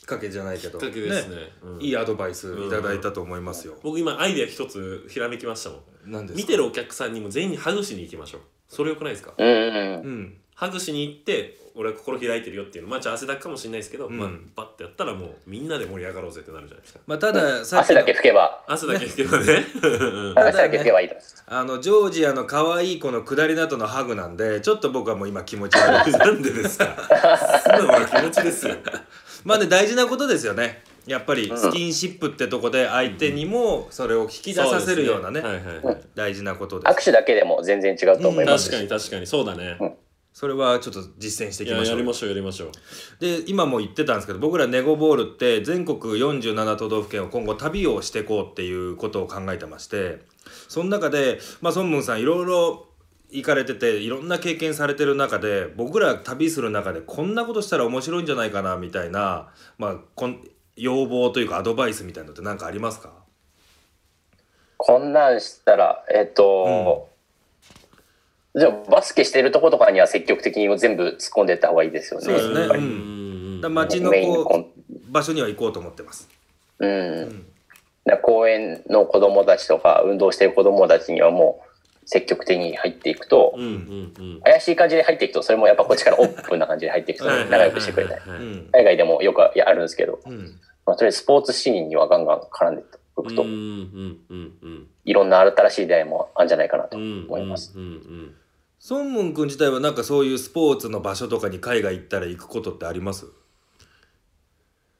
[0.00, 0.78] きっかけじゃないけど。
[0.78, 1.36] きっかけですね。
[1.62, 1.80] うん。
[1.82, 3.74] いいアドバイスいただいたと思いますよ。
[3.82, 5.76] 僕今アイデア一つひらめきましたも
[6.06, 6.10] ん。
[6.10, 6.42] なんですか？
[6.42, 8.40] 見てるお客さんにも全員にハグしに行きましょう。
[8.68, 9.34] それよくないですか？
[9.38, 9.46] うん。
[9.46, 9.54] うん。
[9.54, 9.66] うん。
[9.66, 12.90] うんハグしに行って俺は心開いてるよっていうの。
[12.90, 14.16] まあじゃあ汗だくかもしれないですけど、うん。
[14.16, 17.00] まあバッてやったらもうみんなで盛り上がろうぜってなるじゃないですか。
[17.08, 19.66] まあたださっきの汗だけ拭けば、汗だけ拭けばね。
[19.82, 20.34] うん。
[20.34, 21.14] だね汗だけ拭けばいいと。
[21.14, 21.44] 思います。
[21.48, 26.18] あのジョージアの可愛い子の下りなとのハグなんでちょっと僕はもう今気持ち悪いです。
[26.22, 26.96] なんでですか？
[27.64, 28.76] 素直な気持ちですよ
[29.44, 30.82] まあね大事なことですよね。
[31.06, 31.58] やっぱりうん。
[31.58, 35.42] スキンシップってとこで相手にもそれを引き出させるようなね
[36.14, 36.98] 大事なことです。
[36.98, 38.64] 握手だけでも全然違うと思います。
[38.64, 38.70] し。
[38.70, 39.78] 確かに確かにそうだね。
[40.34, 41.92] それはちょっと実践していいきましょう。
[41.92, 42.70] ややりましょうやりましょう。
[43.20, 50.22] で今も言ってたんですけど僕らネゴボールって全国47都道府県を今後旅をしていこうっていうことを考えてまして
[50.68, 52.88] その中でまあ孫文さんいろいろ
[53.34, 60.40] 行かれてていろんな経験されてる中で僕ら旅する中でこんなことしたら面白いんじゃないかなみたいな、まあ、こん
[60.76, 63.12] 要望というかアドバイスみたいなのって何かありますか？
[64.76, 67.08] こんなんしたら、えっと、
[68.54, 72.26] じゃあバスケしてるとことかには積極的に全部突っ込んでいった方がいいですよね。
[72.26, 72.60] そうですね。
[72.60, 72.68] やっ
[73.62, 74.64] ぱ街のメインコこンう
[75.10, 76.28] 場所には行こうと思ってます。
[76.78, 77.46] うん。
[78.04, 81.63] だから公園の子供たちとか、運動してる子供たちにはもう
[82.06, 83.56] 積極的に入っていくと、
[84.44, 88.20] 怪しい感じで入っていくと、それもやっぱこっちからオープンな感じで入っていくとはい仲良くしてくれたり。
[88.72, 90.60] 海外でもよくあるんですけど、うん。
[90.86, 93.00] まあ、とりあえずスポーツシーンにはガンガン絡んでいく
[93.34, 93.44] と、
[95.04, 97.72] いろんな新しい出会いもあるんじゃないかなとうん思います。
[98.90, 103.26] 孫文君自体はなんかそういうスポーツの場所とかに海外行ったら行くことってあります？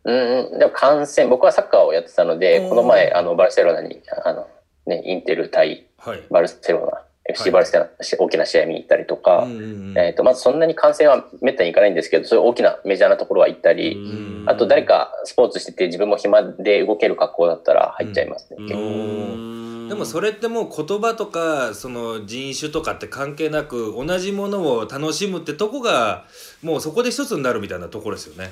[0.04, 0.58] うんうん。
[0.58, 4.48] でも観戦、僕はサッカーをやってたのでうん、この前、あの、バルセロナに、あの、
[4.86, 6.22] ね、インテル対はい。
[6.30, 18.58] バルセロナ、はい FC バルセロナ、大きな試合見に行ったりとか、うんうんうんえっ、と、まずそんなに観戦はめったに行かないんですけど、そういう大きなメジャーなところは行ったり、うんあと誰かスポーツしてて自分も暇で動ける格好だったら入っちゃいますね。
[18.60, 19.50] うん結構う
[19.86, 26.24] んでもそれってもう言葉とかその人種とかって関係なく同じものを楽しむってとこが
[26.62, 28.50] もうそこで一つになるみたいなところですよね。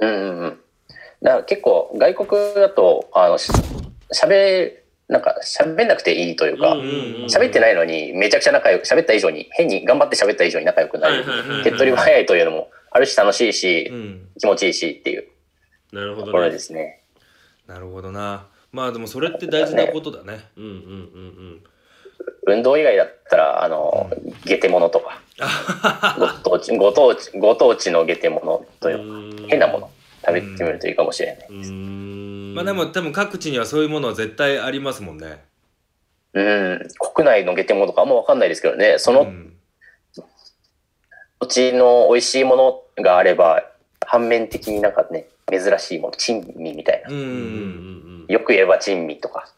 [0.00, 0.58] うんうんうん。
[1.22, 3.50] だから結構外国だと、あの、し
[4.12, 4.74] 喋、
[5.08, 6.74] なんか喋んなくていいというか、
[7.28, 11.24] 喋ってないのにめちゃくちゃ仲良く、喋った以上に、変に頑張って喋った以上に仲良くなる。
[11.62, 15.28] 手っ取りが早いというのもあるし楽しいし、うん、気持ちいいしっていう。
[15.92, 17.02] なるほどところねですね。
[17.68, 18.46] なるほどな。
[18.72, 20.44] まあでもそれって大事なことだね。
[20.56, 20.78] うんうんうんう
[21.54, 21.62] ん。
[22.48, 24.10] 運動以外だったら、あの、
[24.44, 25.20] ゲテモノとか、
[26.18, 29.90] ご当地、ご当地、ご当地のゲテモノというか、変なもの
[30.26, 31.46] 食べてみるといいかもしれない。
[31.48, 32.54] うーん。
[32.54, 35.44] まあでも多分各地にはそういうものは絶対ありますもんね。
[36.32, 39.52] うん、国内のゲテモノとかあんまわかんないですけどね、そうのん。
[41.40, 43.62] 土地の美味しいものがあれば、
[44.04, 47.10] 反面的になんかね、珍しいもの、珍味みたいな。
[47.10, 47.16] うん。
[47.16, 48.26] ううんうんん。
[48.28, 49.48] よく言えば珍味とか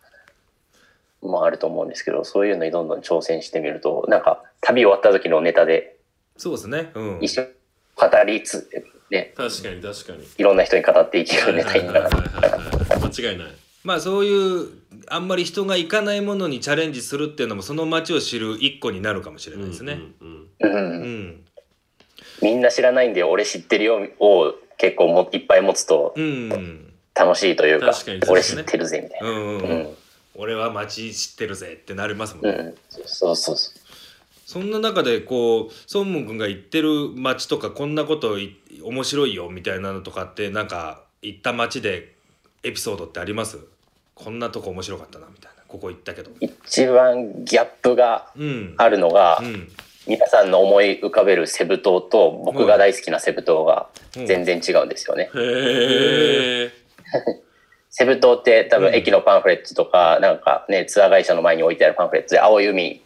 [1.22, 5.96] もあると思うんですけど、そういうのにどんどん挑戦してみると、なんか旅終わった時のネタで
[6.37, 6.92] そうですね。
[6.94, 7.18] うん。
[7.20, 7.48] 一緒に
[7.96, 8.70] 語りつ、
[9.10, 10.26] ね、確かに確かに。
[10.36, 12.00] いろんな人に語っていけるネタにな。
[12.00, 12.08] る。
[12.10, 13.52] 間違いない。
[13.84, 14.68] まあそういう
[15.06, 19.98] あんまり人が行かないものにチャレンジするっていうのもその街を知る一個になるかもしれないですね。
[22.42, 26.14] みんな知らないんで俺知ってるよを結構もいっぱい持つと
[27.14, 27.92] 楽しいというか
[28.28, 29.86] 俺知ってるぜみたいな。
[30.34, 33.77] 俺は街知ってるぜってなりますもんね、うん、そうそうそう。
[34.50, 42.14] そんな中でこう孫文君が行ってる街とかこんなことい面白いよみたいなのとかってなんか行った街で
[42.62, 43.58] エピソードってあります？
[44.14, 46.30] こんなとこ面白かったなみたいなここ行ったけど。
[46.40, 49.68] 一番ギャップがうんあるのが、うん
[50.06, 55.24] 皆さんの思い浮かべるセブ島と僕が大好きなセブ島が全然違うんですよね。
[55.34, 56.70] へえ
[57.90, 63.00] セブ島って多うん分駅のパンフレットとか、なんかね、ツアー会社の前に置いてあるパンフレットで青い海うん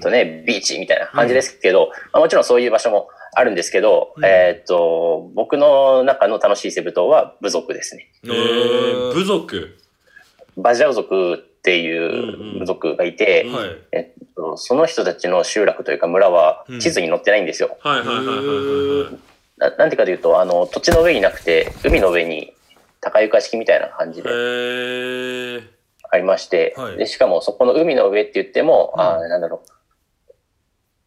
[0.00, 4.24] とね、ビーチみたいな感じですけど、まあ、もちろんそういう場所もあるんですけど、うん。
[4.24, 8.10] えーっと、僕の中の楽しいセブ島は部族ですね。
[8.24, 9.14] へー。
[9.14, 9.76] 部族？
[10.56, 12.56] バジャウ族ってうんういん。
[12.56, 13.68] う部族がいて、うんはい。
[13.92, 16.80] えっと、その人たちの集落というか村はうん。
[16.80, 17.76] 地図に載ってないんですよ。
[17.80, 19.18] はいはいはいはいはい
[19.56, 22.52] ななんていうかというと、あの、土地の上になくて、海の上に
[23.00, 24.28] 高床式みたいな感じで。
[24.28, 25.73] へえ
[26.14, 26.96] ありまして、はい。
[26.96, 29.00] でしかもそこの海の上って言っても、うん。
[29.00, 29.62] あーなんだろ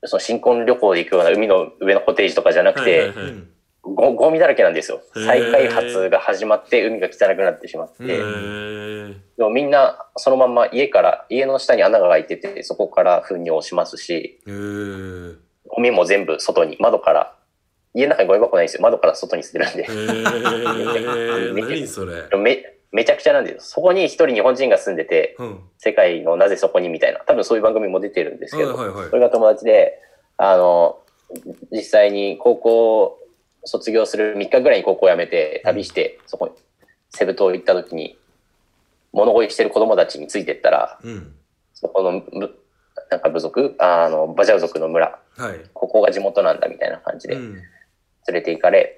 [0.02, 3.26] う、その新婚旅行で行くような海の上のコテージとかじゃなくて、はいはいはい。
[3.26, 3.50] うん
[3.96, 5.02] ごゴミだらけなんですよ。
[5.14, 17.36] 再開発が始まって海が汚くなってしまって、でもみんなそのまんま家から、家の下に穴が開いてて、そこから糞尿をしますし、ゴミも全部外に、窓から、
[17.94, 18.82] 家の中にゴミ箱ないんですよ。
[18.82, 19.88] 窓から外に捨てるんで。
[21.62, 22.24] 何それ。
[22.38, 23.62] め、めちゃくちゃなんですよ。
[23.62, 25.60] そこに一人日本人が住んでて、うん。
[25.78, 29.10] 世界のなぜそこにみたいな、多分そういう番組も出てるんですけど、はいはいはい。
[29.10, 30.00] それが友達で、
[30.38, 31.00] あの、
[31.72, 33.20] 実際に高校
[33.66, 36.54] 卒業する3日ぐらいに高校を辞めて、旅して、そこに、
[37.10, 38.18] セブ島行った時に、
[39.12, 41.36] 物乞いしてる子供たちについてったら、うん。
[41.74, 42.58] そこのぶ、
[43.12, 45.62] なんか部族、あの、バジャウ族の村、はい。
[45.74, 47.64] ここが地元なんだみたいな感じで連うん。
[48.34, 48.98] れて行かれ、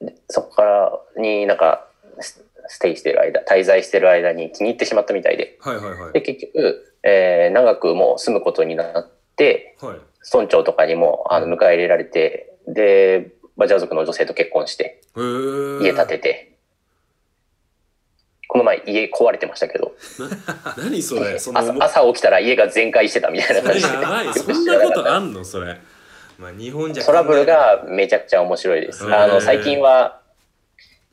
[0.00, 1.88] でそこからになんか、
[2.20, 6.12] スステイしてる間、滞在してる間に気に入ってしまったみたいで、はいはいはい。
[6.12, 9.96] で、結局、えー長くもう住むことになって、はい。
[10.34, 16.52] 村長とかにもあの迎え入れられて、で、バジャウ族の女性と結婚して、家建てて、
[18.48, 19.92] この前家壊れてましたけど、
[20.78, 21.38] 何それ？
[21.40, 23.62] その朝朝起きたら家が全壊してたみたいな。
[23.62, 23.74] そ感
[24.32, 24.54] じで。
[24.54, 25.44] そんなことあんの？
[25.44, 25.76] それ。
[26.38, 29.04] まあ日本じゃトラブルがめちゃくちゃ面白いです。
[29.14, 30.20] あの、最近は、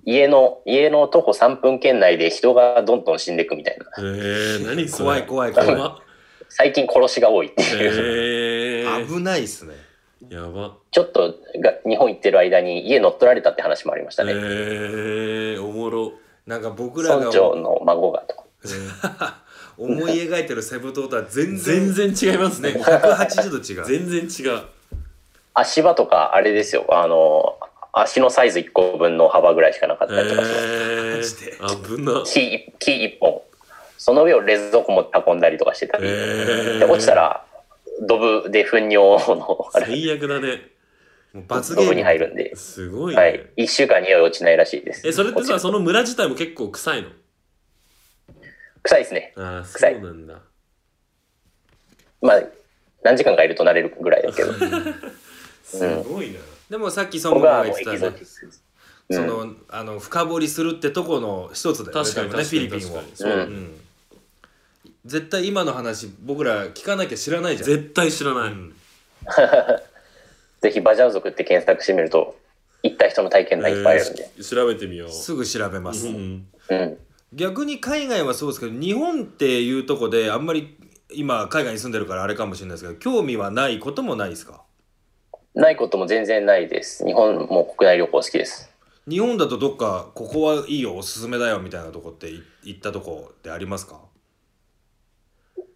[0.05, 3.85] 家の、家の徒歩3分圏内で人がどんどん死んでいくみたいな。
[3.99, 5.21] えー、何それ？
[5.23, 5.91] 怖い怖い怖い
[6.49, 8.83] 最近殺しが多いっていう。
[8.83, 9.73] えー、危ないっすね
[10.29, 14.33] やばちょっとが日本行ってる間に家乗っ取られたって話もありましたえね。
[14.33, 16.13] ー、おもろ
[16.45, 18.43] なんか僕らが村長の孫がとか。
[19.77, 24.61] 思い描いてるセブ島とは全然全然違いますね180度違う全然違う
[25.55, 26.85] 足場とかあれですよ。
[26.89, 27.57] あの、
[27.93, 30.55] 足のサイズ1個分の幅ぐらいしかなかったりとかしま
[31.23, 31.45] す。
[31.45, 33.41] えー、危な木、木1本。
[33.97, 36.05] その上を冷蔵庫持運んだりとかしてたり。
[36.07, 37.45] えーで、落ちたら、
[38.01, 40.73] ドブで糞尿の、あれ、最悪だね
[41.33, 42.55] もう罰ゲームドブに入るんで。
[42.55, 43.45] すごいね、はい。
[43.57, 45.07] 1週間匂い落ちないらしいです。
[45.07, 47.09] えそれってさその村自体も結構臭いの？
[48.83, 49.33] 臭いですね。
[49.37, 50.41] ああそ臭いうなんだ
[52.21, 52.41] まあ、
[53.03, 54.53] 何時間かいると慣れるぐらいだけど。
[55.63, 56.39] すごいな、
[56.73, 57.99] でもさっき孫悟が言ってたね。
[57.99, 58.63] もうエキゾチックです。
[59.11, 62.03] そのあの深掘りするってとこの一つだよね。
[62.03, 62.95] 確かにねフィリピンを。
[62.95, 63.07] 確かに。
[63.13, 63.81] そう、うん。
[65.05, 67.69] 絶対今の話僕ら聞かなきゃ知らないじゃん。
[67.69, 68.73] 絶対知らない、うん。
[70.61, 72.39] ぜひバジャウ族って検索してみると、
[72.81, 74.31] 行った人の体験談いっぱいあるんで。
[74.35, 75.09] えー調べてみよう。
[75.11, 76.47] すぐ調べます、うん。
[76.69, 76.97] うん。
[77.33, 80.75] 逆に海外はそうですけど日本っていうとこであんまり
[81.11, 84.63] 今海外に住んでるからあれかもしれないですけど興味はないこともないですか？
[85.55, 87.05] ないことも全然ないです。
[87.05, 88.71] 日本も国内旅行好きです。
[89.09, 93.99] 日本だとどっかここはいいよおすすめだよみたいなとこってい行ったとこってありますか？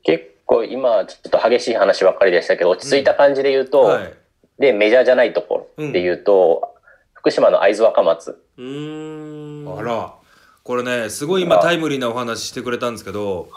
[0.04, 4.14] 結こう今ちょっと激しい話ばっかりでしたけど、落ち着いた感じで言うと、はい。
[4.60, 6.74] で、メジャーじゃないところで言うと、
[7.14, 8.42] 福島の会津若松。
[8.58, 9.78] うーん。
[9.78, 10.14] あら。
[10.64, 13.48] これねすごい今タイムリーなお話してくれたんですけど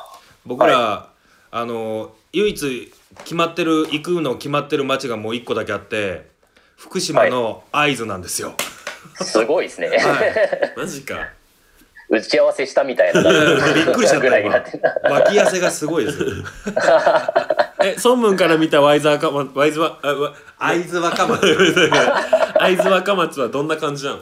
[0.46, 1.09] 僕ら、
[1.53, 2.92] あの唯一
[3.24, 6.28] 決まってる行くの決まってる町がもう一個だけあって
[6.76, 8.55] 福島の会津なんですよ。
[9.20, 9.88] すごいですね。
[9.88, 9.98] はい
[10.76, 11.28] マジか
[12.09, 13.22] 打ち合わせしたみたいな。
[13.74, 15.01] びっくりしちゃっぐらいになたってた。
[15.05, 16.26] 今脇汗がすごいですよ。
[17.82, 21.40] え孫文から見たワイズ若松ワイズはあわ会津若松
[22.59, 24.18] 会津若松はどんな感じなの？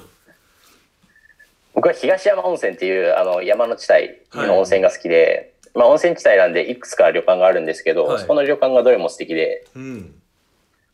[1.74, 8.18] 僕は東山温泉っていうあの山の地帯の温泉が好きで、まあ温泉地帯なんでいくつか旅館があるんですけど、はい。
[8.20, 10.14] そこの旅館がどれも素敵で、うん。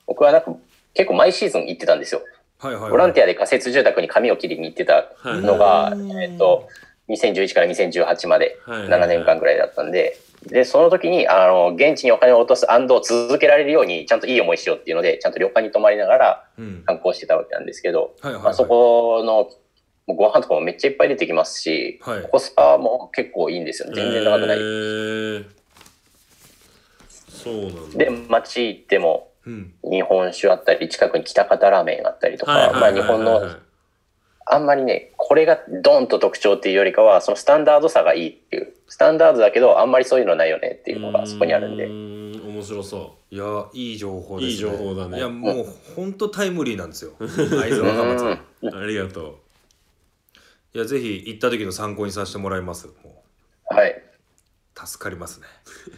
[0.07, 0.55] 僕はなんか
[0.95, 2.22] 結構毎シーズン行ってたんですよ。
[2.59, 2.91] はいはいはい。
[2.91, 6.25] ボランティアで仮設住宅に髪を切りに行ってたのが、はい。
[6.25, 6.68] えっと、
[7.09, 8.89] 2011から2018まではい。
[8.89, 12.66] 7年間ぐらいだったんで、で、その時に、あの、現地にお金を落とす
[13.03, 16.83] 続けられるように、ちゃんといい思いしようっていうので、ちゃんと旅館に泊まりながらうん。
[16.85, 18.45] 観光してたわけなんですけど、はいはいはい。
[18.45, 19.51] まあ、そこの
[20.07, 22.28] もうご飯とかもめっちゃいっぱい出てきますし、はい。
[22.30, 23.90] コスパも結構いいんですよ。
[23.90, 23.94] ね。
[23.96, 24.57] 全然長くない。
[24.57, 25.46] えー。
[27.28, 27.98] そうなんだ。
[27.98, 29.72] で、街行っても、うん。
[29.82, 33.42] 日本酒あったり、近くに北方ラーメンがあったりとか、まあ日本の、
[34.46, 41.86] あんまりね、これがドンと特徴っていうよりかは、そのスタンダードさがいいっていう、スタンダードだけど、あんまりそういうのないよねっていうのがそこにあるんで。
[41.86, 42.24] ん
[42.55, 44.52] 面白そいやいい情報ですね。
[44.52, 45.18] いい情報だね。
[45.18, 47.12] いやもうほんとタイムリーなんですよ。
[47.18, 48.30] 会津若松うん。
[48.30, 49.43] うありがと
[50.75, 52.89] いやぜひ行った時の参考にさせてもらいます。
[52.89, 53.22] も
[53.70, 53.91] はい。
[53.91, 55.47] う助かりますね。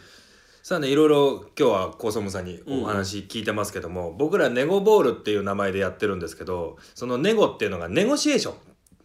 [0.62, 8.54] さあねいろいろ今日は高ソムさんにお話聞いてますけども、僕らネゴボールっていう名前でやってるんですけどそのネゴっていうのがネゴシエーション。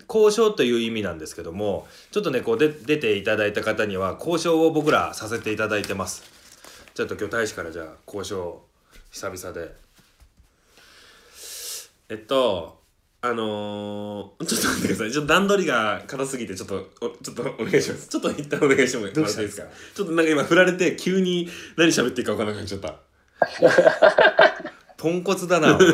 [0.10, 6.24] 交渉という意味なんですけどもちょっとねこうで出ていただいた方には交渉を僕らさせていただいてます。
[6.94, 8.62] ちょっと今日大使からじゃあ交渉
[9.10, 9.68] 久々で。
[9.68, 9.76] う
[12.10, 12.81] えっと
[13.24, 15.12] あのー、ちょっと待ってください。
[15.12, 18.08] ちょっと段取りが硬すぎてちょっとおちょっとお願いします。
[18.08, 19.68] ちょっと一旦お願いしてもらっていいですか？
[19.94, 21.48] ちょっとなんか今振られて急に
[21.78, 22.96] 何喋っていいか分からなくなっちゃった。
[24.98, 25.78] ポンコツだな。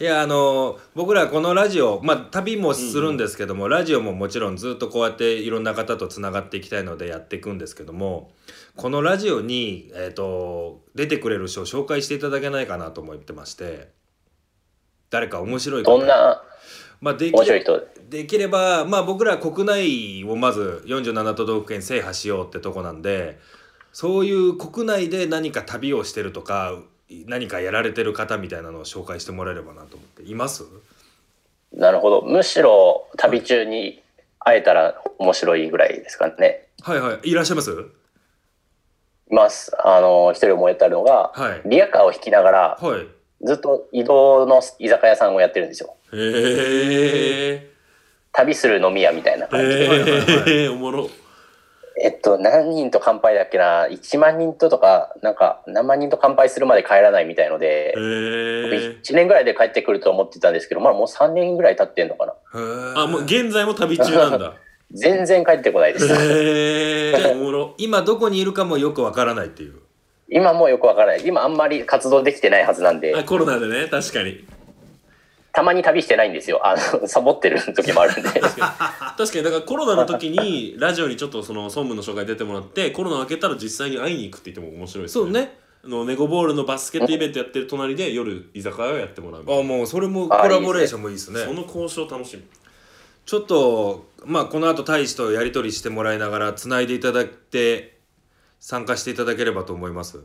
[0.00, 8.32] いやあの僕らこのラジオまあ旅もするんですけども、ラジオももちろんずっとこうやっていろんな方とつながっていきたいのでやっていくんですけども
[8.76, 13.90] このラジオに、えー、と出てくれる人を紹介していただけないかなと思ってまして
[15.12, 16.42] 誰か面白い方どんな
[17.00, 17.86] まあ、できれ面白い人？
[18.08, 23.38] できれば、まあ、僕ら国内をまず47都道府県制覇しようってとこなんで
[23.92, 26.78] そういう国内で何か旅をしてるとか
[27.26, 30.22] 何かやられてる方みたいなのを紹介してもらえればなと思って。
[30.22, 30.64] います？
[31.72, 32.22] なるほど。
[32.22, 34.02] むしろ旅中に
[34.38, 36.68] 会えたら面白いぐらいですかね。
[36.82, 37.30] はいはい。
[37.30, 37.70] いらっしゃいます？
[39.30, 39.72] います。
[39.84, 41.68] あの、一人思い当たるのが、はい。
[41.68, 43.06] リアカーを引きながら、はい
[43.42, 45.94] ずっと移動の居酒屋さんをやってるんですよ。
[46.12, 47.70] へえ
[48.32, 49.74] 旅する飲み屋みたいな感じで。
[50.46, 51.10] へえおもろ
[52.00, 62.34] えっと、何人と乾杯だっけな ?1 万人ととか、なんか、何万人と乾杯するまで帰らないみたいので、へえ1年ぐらいで帰ってくると思ってたんですけど、まあもう3年ぐらい経ってんのかな。
[63.02, 64.54] あもう現在も旅中なんだ
[64.92, 66.06] 全然帰ってこないです。
[66.06, 69.81] へえおもろ今どこにいるかもよくわからないっていう
[70.32, 71.26] 今もうよくわからない。
[71.26, 73.14] 今あんまり活動できてないはずなんで。
[73.14, 73.88] あ、コロナでね。
[73.88, 74.44] 確かに。
[75.52, 76.66] たまに旅してないんですよ。
[76.66, 78.40] あの、 サボってる時もあるんで。
[78.40, 78.88] 確か
[79.34, 79.42] に。
[79.42, 85.58] だからコロナの時にラジオにちょっとその総務の紹介出てもらってコロナ明けたら実際に会いに行くって言っても面白いですそうね。
[85.84, 89.42] あのネゴボールのバスケットイベントやってる隣で夜居酒屋をやってもらう。
[89.42, 91.40] あもうそれもコラボレーションもいいですね。
[91.40, 92.44] なその交渉楽しみ。
[93.26, 97.91] ちょっとまあこの後大使とやり取りしてもらいながらつないでいただいて
[98.62, 100.20] 参加していただければと思います。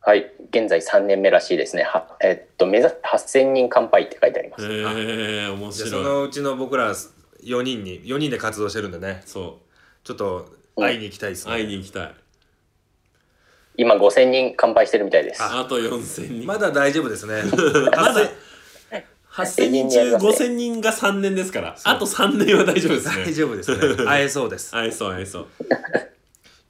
[0.00, 0.30] はい。
[0.50, 1.82] 現在3年目らしいですね。
[1.82, 4.70] はえっと、目指す8000人乾杯って書いてあります。
[4.70, 6.94] へえ面じゃあそ白いのうちの僕ら
[7.42, 9.22] 4人に4人で活動してるんでね。
[9.24, 9.62] そ
[10.04, 12.14] ちょっと会いに行きたいですうね、会いに行きたい。
[13.78, 15.42] 今5000人乾杯してるみたいです。
[15.42, 16.46] あと4000人。
[16.46, 17.42] まだ大丈夫ですね。
[17.90, 18.20] まだ
[19.34, 25.46] 8000人中永遠にやりますね5000人が3年ですからあと3年は大丈夫ですね大丈夫ですね会えそうです会えそう会えそう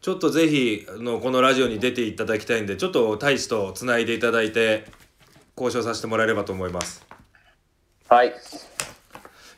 [0.04, 4.84] ちょっとぜひあのこのラジオに出ていただきたいんでちょっと大使とつないでいただいて
[5.56, 7.06] 交渉させてもらえればと思います。
[8.10, 8.28] はい。
[8.28, 8.30] い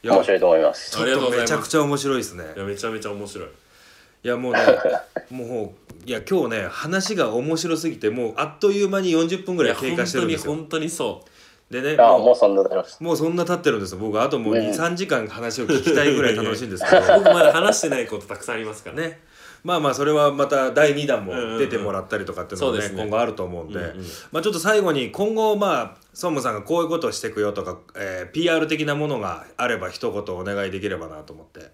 [0.06, 0.92] や面白いと思います。
[0.92, 2.44] ちょっとめちゃくちゃ面白いですね。
[2.54, 3.48] いやめちゃめちゃ面白い。
[3.48, 4.60] いやもうね
[5.36, 5.74] も
[6.06, 10.54] ういや今日ね話が面白すぎてもうあっという間に40分ぐらい経過してるんですよ。
[10.54, 11.24] 本当に本
[11.72, 12.62] でねああ、もうもうそんな。
[13.00, 13.98] もうそんな経ってるんですよ。
[13.98, 14.68] 僕あともううん。
[14.68, 17.02] 23時間話を聞きたいぐらい楽しいんですけど。
[17.18, 19.25] 僕まだ話してないことたくさんありますからね
[19.66, 31.72] まあまあそれはまた第2弾も出てもらったりとかっていうのもね,、今後あると思うんで、うんうんまあちょっと最後に今後まあソンムさんがこういうことをしていくよとか、えー PR 的なものがあれば一言お願いできればなと思って。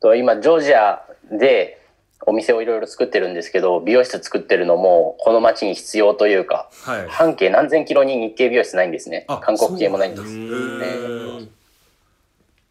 [0.00, 1.80] と今、ジョージアで
[2.26, 7.08] お店をいろいろ作ってるんですけど、美容室作ってるのもこの街に必要というか、はい。
[7.08, 9.24] 半径何千キロに日系美容室ないんですね。
[9.28, 9.38] あ。
[9.38, 10.22] 韓国系もないんです。
[10.24, 10.26] っ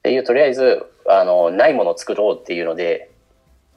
[0.03, 3.08] ていう、とりあえず、あの、ないものを作ろうっていうので、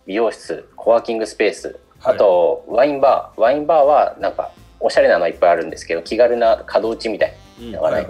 [0.07, 2.15] 美容室、コワーキングスペース、はい。
[2.17, 3.41] あと、ワインバー。
[3.41, 4.51] ワインバーは、なんか、
[4.81, 7.79] おしゃれなのいっぱいあるんですけど、気軽な角打ちみたいな。
[7.79, 8.07] のがない、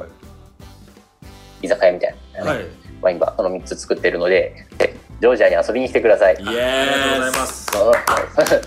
[1.61, 2.51] 居酒屋みたいな、ね。
[2.51, 2.65] はい。
[3.03, 4.92] ワインバー、その3つ作ってるので、で
[5.23, 6.35] ジョージアに遊びに来てください。
[6.35, 7.67] イエーイありがとうございます。
[7.67, 7.93] その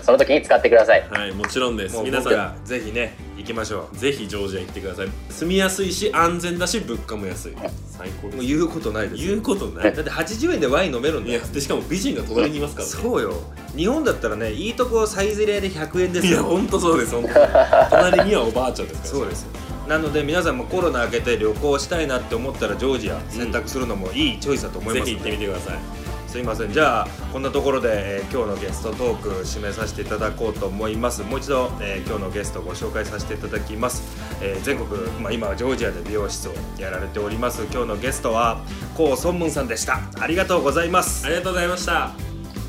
[0.04, 1.06] その時に使ってください。
[1.10, 1.98] はいもちろんです。
[2.02, 5.08] 皆さ僕らぜひね行きましょんぜひジョージア行ってください。
[5.28, 7.56] 住みやすいし安全だし物価も安い。
[7.90, 9.28] 最高もう言うことないですよ。
[9.32, 9.94] 言うことない。
[9.94, 12.94] だって80円でワイン飲めるんだよいやでしかも美人が隣にいますからね。
[13.02, 13.34] そうよ。
[13.76, 16.32] 日本だったらねいいとこサイゼリヤで100円ですよ。
[16.32, 17.34] いや本当そうです本当
[17.94, 19.14] 隣にはおばあちゃんですから。
[19.16, 19.48] そうですよ。
[19.86, 26.05] なので皆さんもコロナ明けて旅行したいなって思ったらジョージア選択するのもいいチョイスだと思いますぜひ行ってみてください
[26.36, 26.70] すいません。
[26.70, 31.22] じゃあこんなところで、えー今日のゲストトーク締めさせていただこうと思います。
[31.22, 34.02] もう一度、えー今日のゲストをご紹介させていただきます、
[34.42, 37.62] えー全国、まあ、今はジョージアで美容室をやられております。
[37.72, 38.60] 今日のゲストは
[38.94, 39.98] コウ・ソンムンさんでした。
[40.20, 41.24] ありがとうございます。
[41.24, 42.10] ありがとうございました。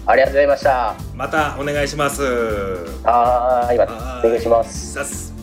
[0.06, 0.96] ありがとうございました。
[1.14, 2.24] またお願いします。
[2.24, 5.37] はーい、またお願いします。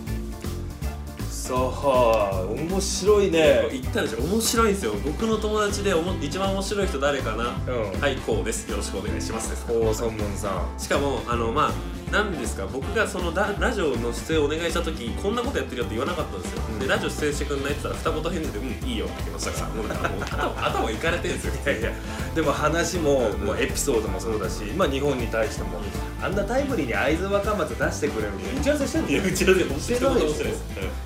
[1.55, 3.69] さすそう面白いね。
[3.71, 4.19] 言ったでしょ？
[4.23, 4.93] 面白いんですよ。
[5.05, 8.01] 僕の友達でおも一番面白い人誰かな、うん。
[8.01, 8.71] はいこうです。
[8.71, 9.67] よろしくお願いしますです。
[9.67, 10.79] コウ・ソンムンさん。
[10.79, 11.73] しかもあのまあ
[12.11, 12.67] 何ですか？
[12.67, 19.69] 僕がそのララジオの出演をお願いした時こんなことやってるよって言わなかったんですよ、でラジオ出演してくんないって言ったら二言返事で「うんいいよ」って言いましたから。
[19.69, 21.93] もうだからもう頭頭いかれてるんですよいやいや。
[22.35, 23.47] でも話も,、うん。
[23.47, 25.81] もうエピソードもそうだし、まあ、日本に対しても、
[26.23, 30.43] あんなタイムリーに会津若松出してくれるのに打ち合わせしてんのいやうちらでもしてないないです。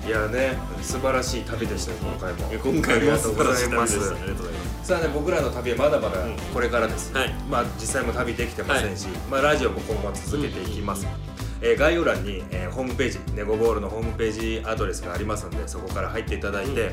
[0.07, 2.71] いやね素晴らしい旅でしたよ今回も。
[2.73, 4.05] 今回も素晴らしい旅でした。
[4.05, 4.11] す。
[4.11, 6.35] ありがとうございますさあね僕らの旅はまだまだうん。
[6.51, 7.33] これからです、はい。
[7.47, 11.05] まあ実際も旅できてませんし、まあラジオも今後続けていきます、
[11.61, 16.91] えー概要欄に、えーホームページネゴボールのホームページアドレスがありますのでそこから入っていただいて、うんうん。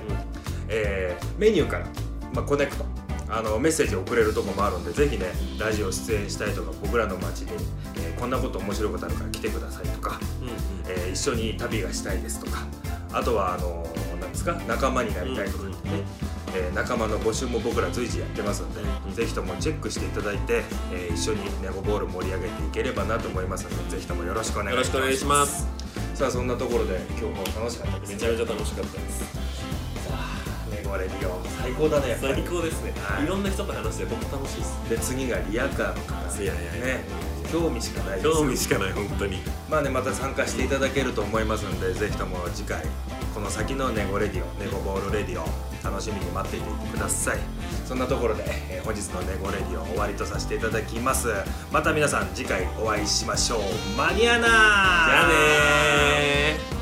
[0.68, 1.86] えーメニューから、
[2.34, 2.84] まあ、コネクト
[3.30, 5.26] あのメッセージを送れるとこもあるんでぜひね
[5.58, 7.52] ラジオ出演したいとか僕らの街に、
[7.96, 10.54] えーこんなこと面白いことあるから来てくださいとか、うんうん。
[10.88, 12.58] えー一緒に旅がしたいですとか
[13.12, 15.74] あとはあのーなんですか仲間になりたいとかね、
[16.56, 19.14] えー仲間の募集も僕ら随時やってますので、うん。
[19.14, 24.76] ぜひともチェックしていただいて、えー一緒にネゴボール盛り上げていければなと思いますのでぜひともよろしくお願いします。
[24.76, 25.66] よろしくお願いします。
[26.14, 29.46] さあそんなところで今日も楽しかったですめちゃめちゃ楽しかったです。
[30.70, 32.16] ネゴレディオ最高だね。
[32.20, 33.24] 最高ですね、はい。
[33.24, 37.04] い、ろんな人と話して僕楽しいですで次がリアカーの方いやいやいやね
[37.52, 38.28] 興味しかないです。
[38.28, 39.38] 興味しかない本当に。
[39.70, 42.82] まあねまた参加していただけると思いますのでぜひとも次回
[43.34, 45.44] この先のネゴレディオネゴボールレディオ
[45.86, 47.38] 楽しみに待っていてください。
[47.86, 51.28] そんなところで、えー、本日のネゴレディオ終わりとさせていただきます。
[51.72, 53.60] また皆さん次回お会いしましょう。
[53.96, 56.75] マニアナじゃあね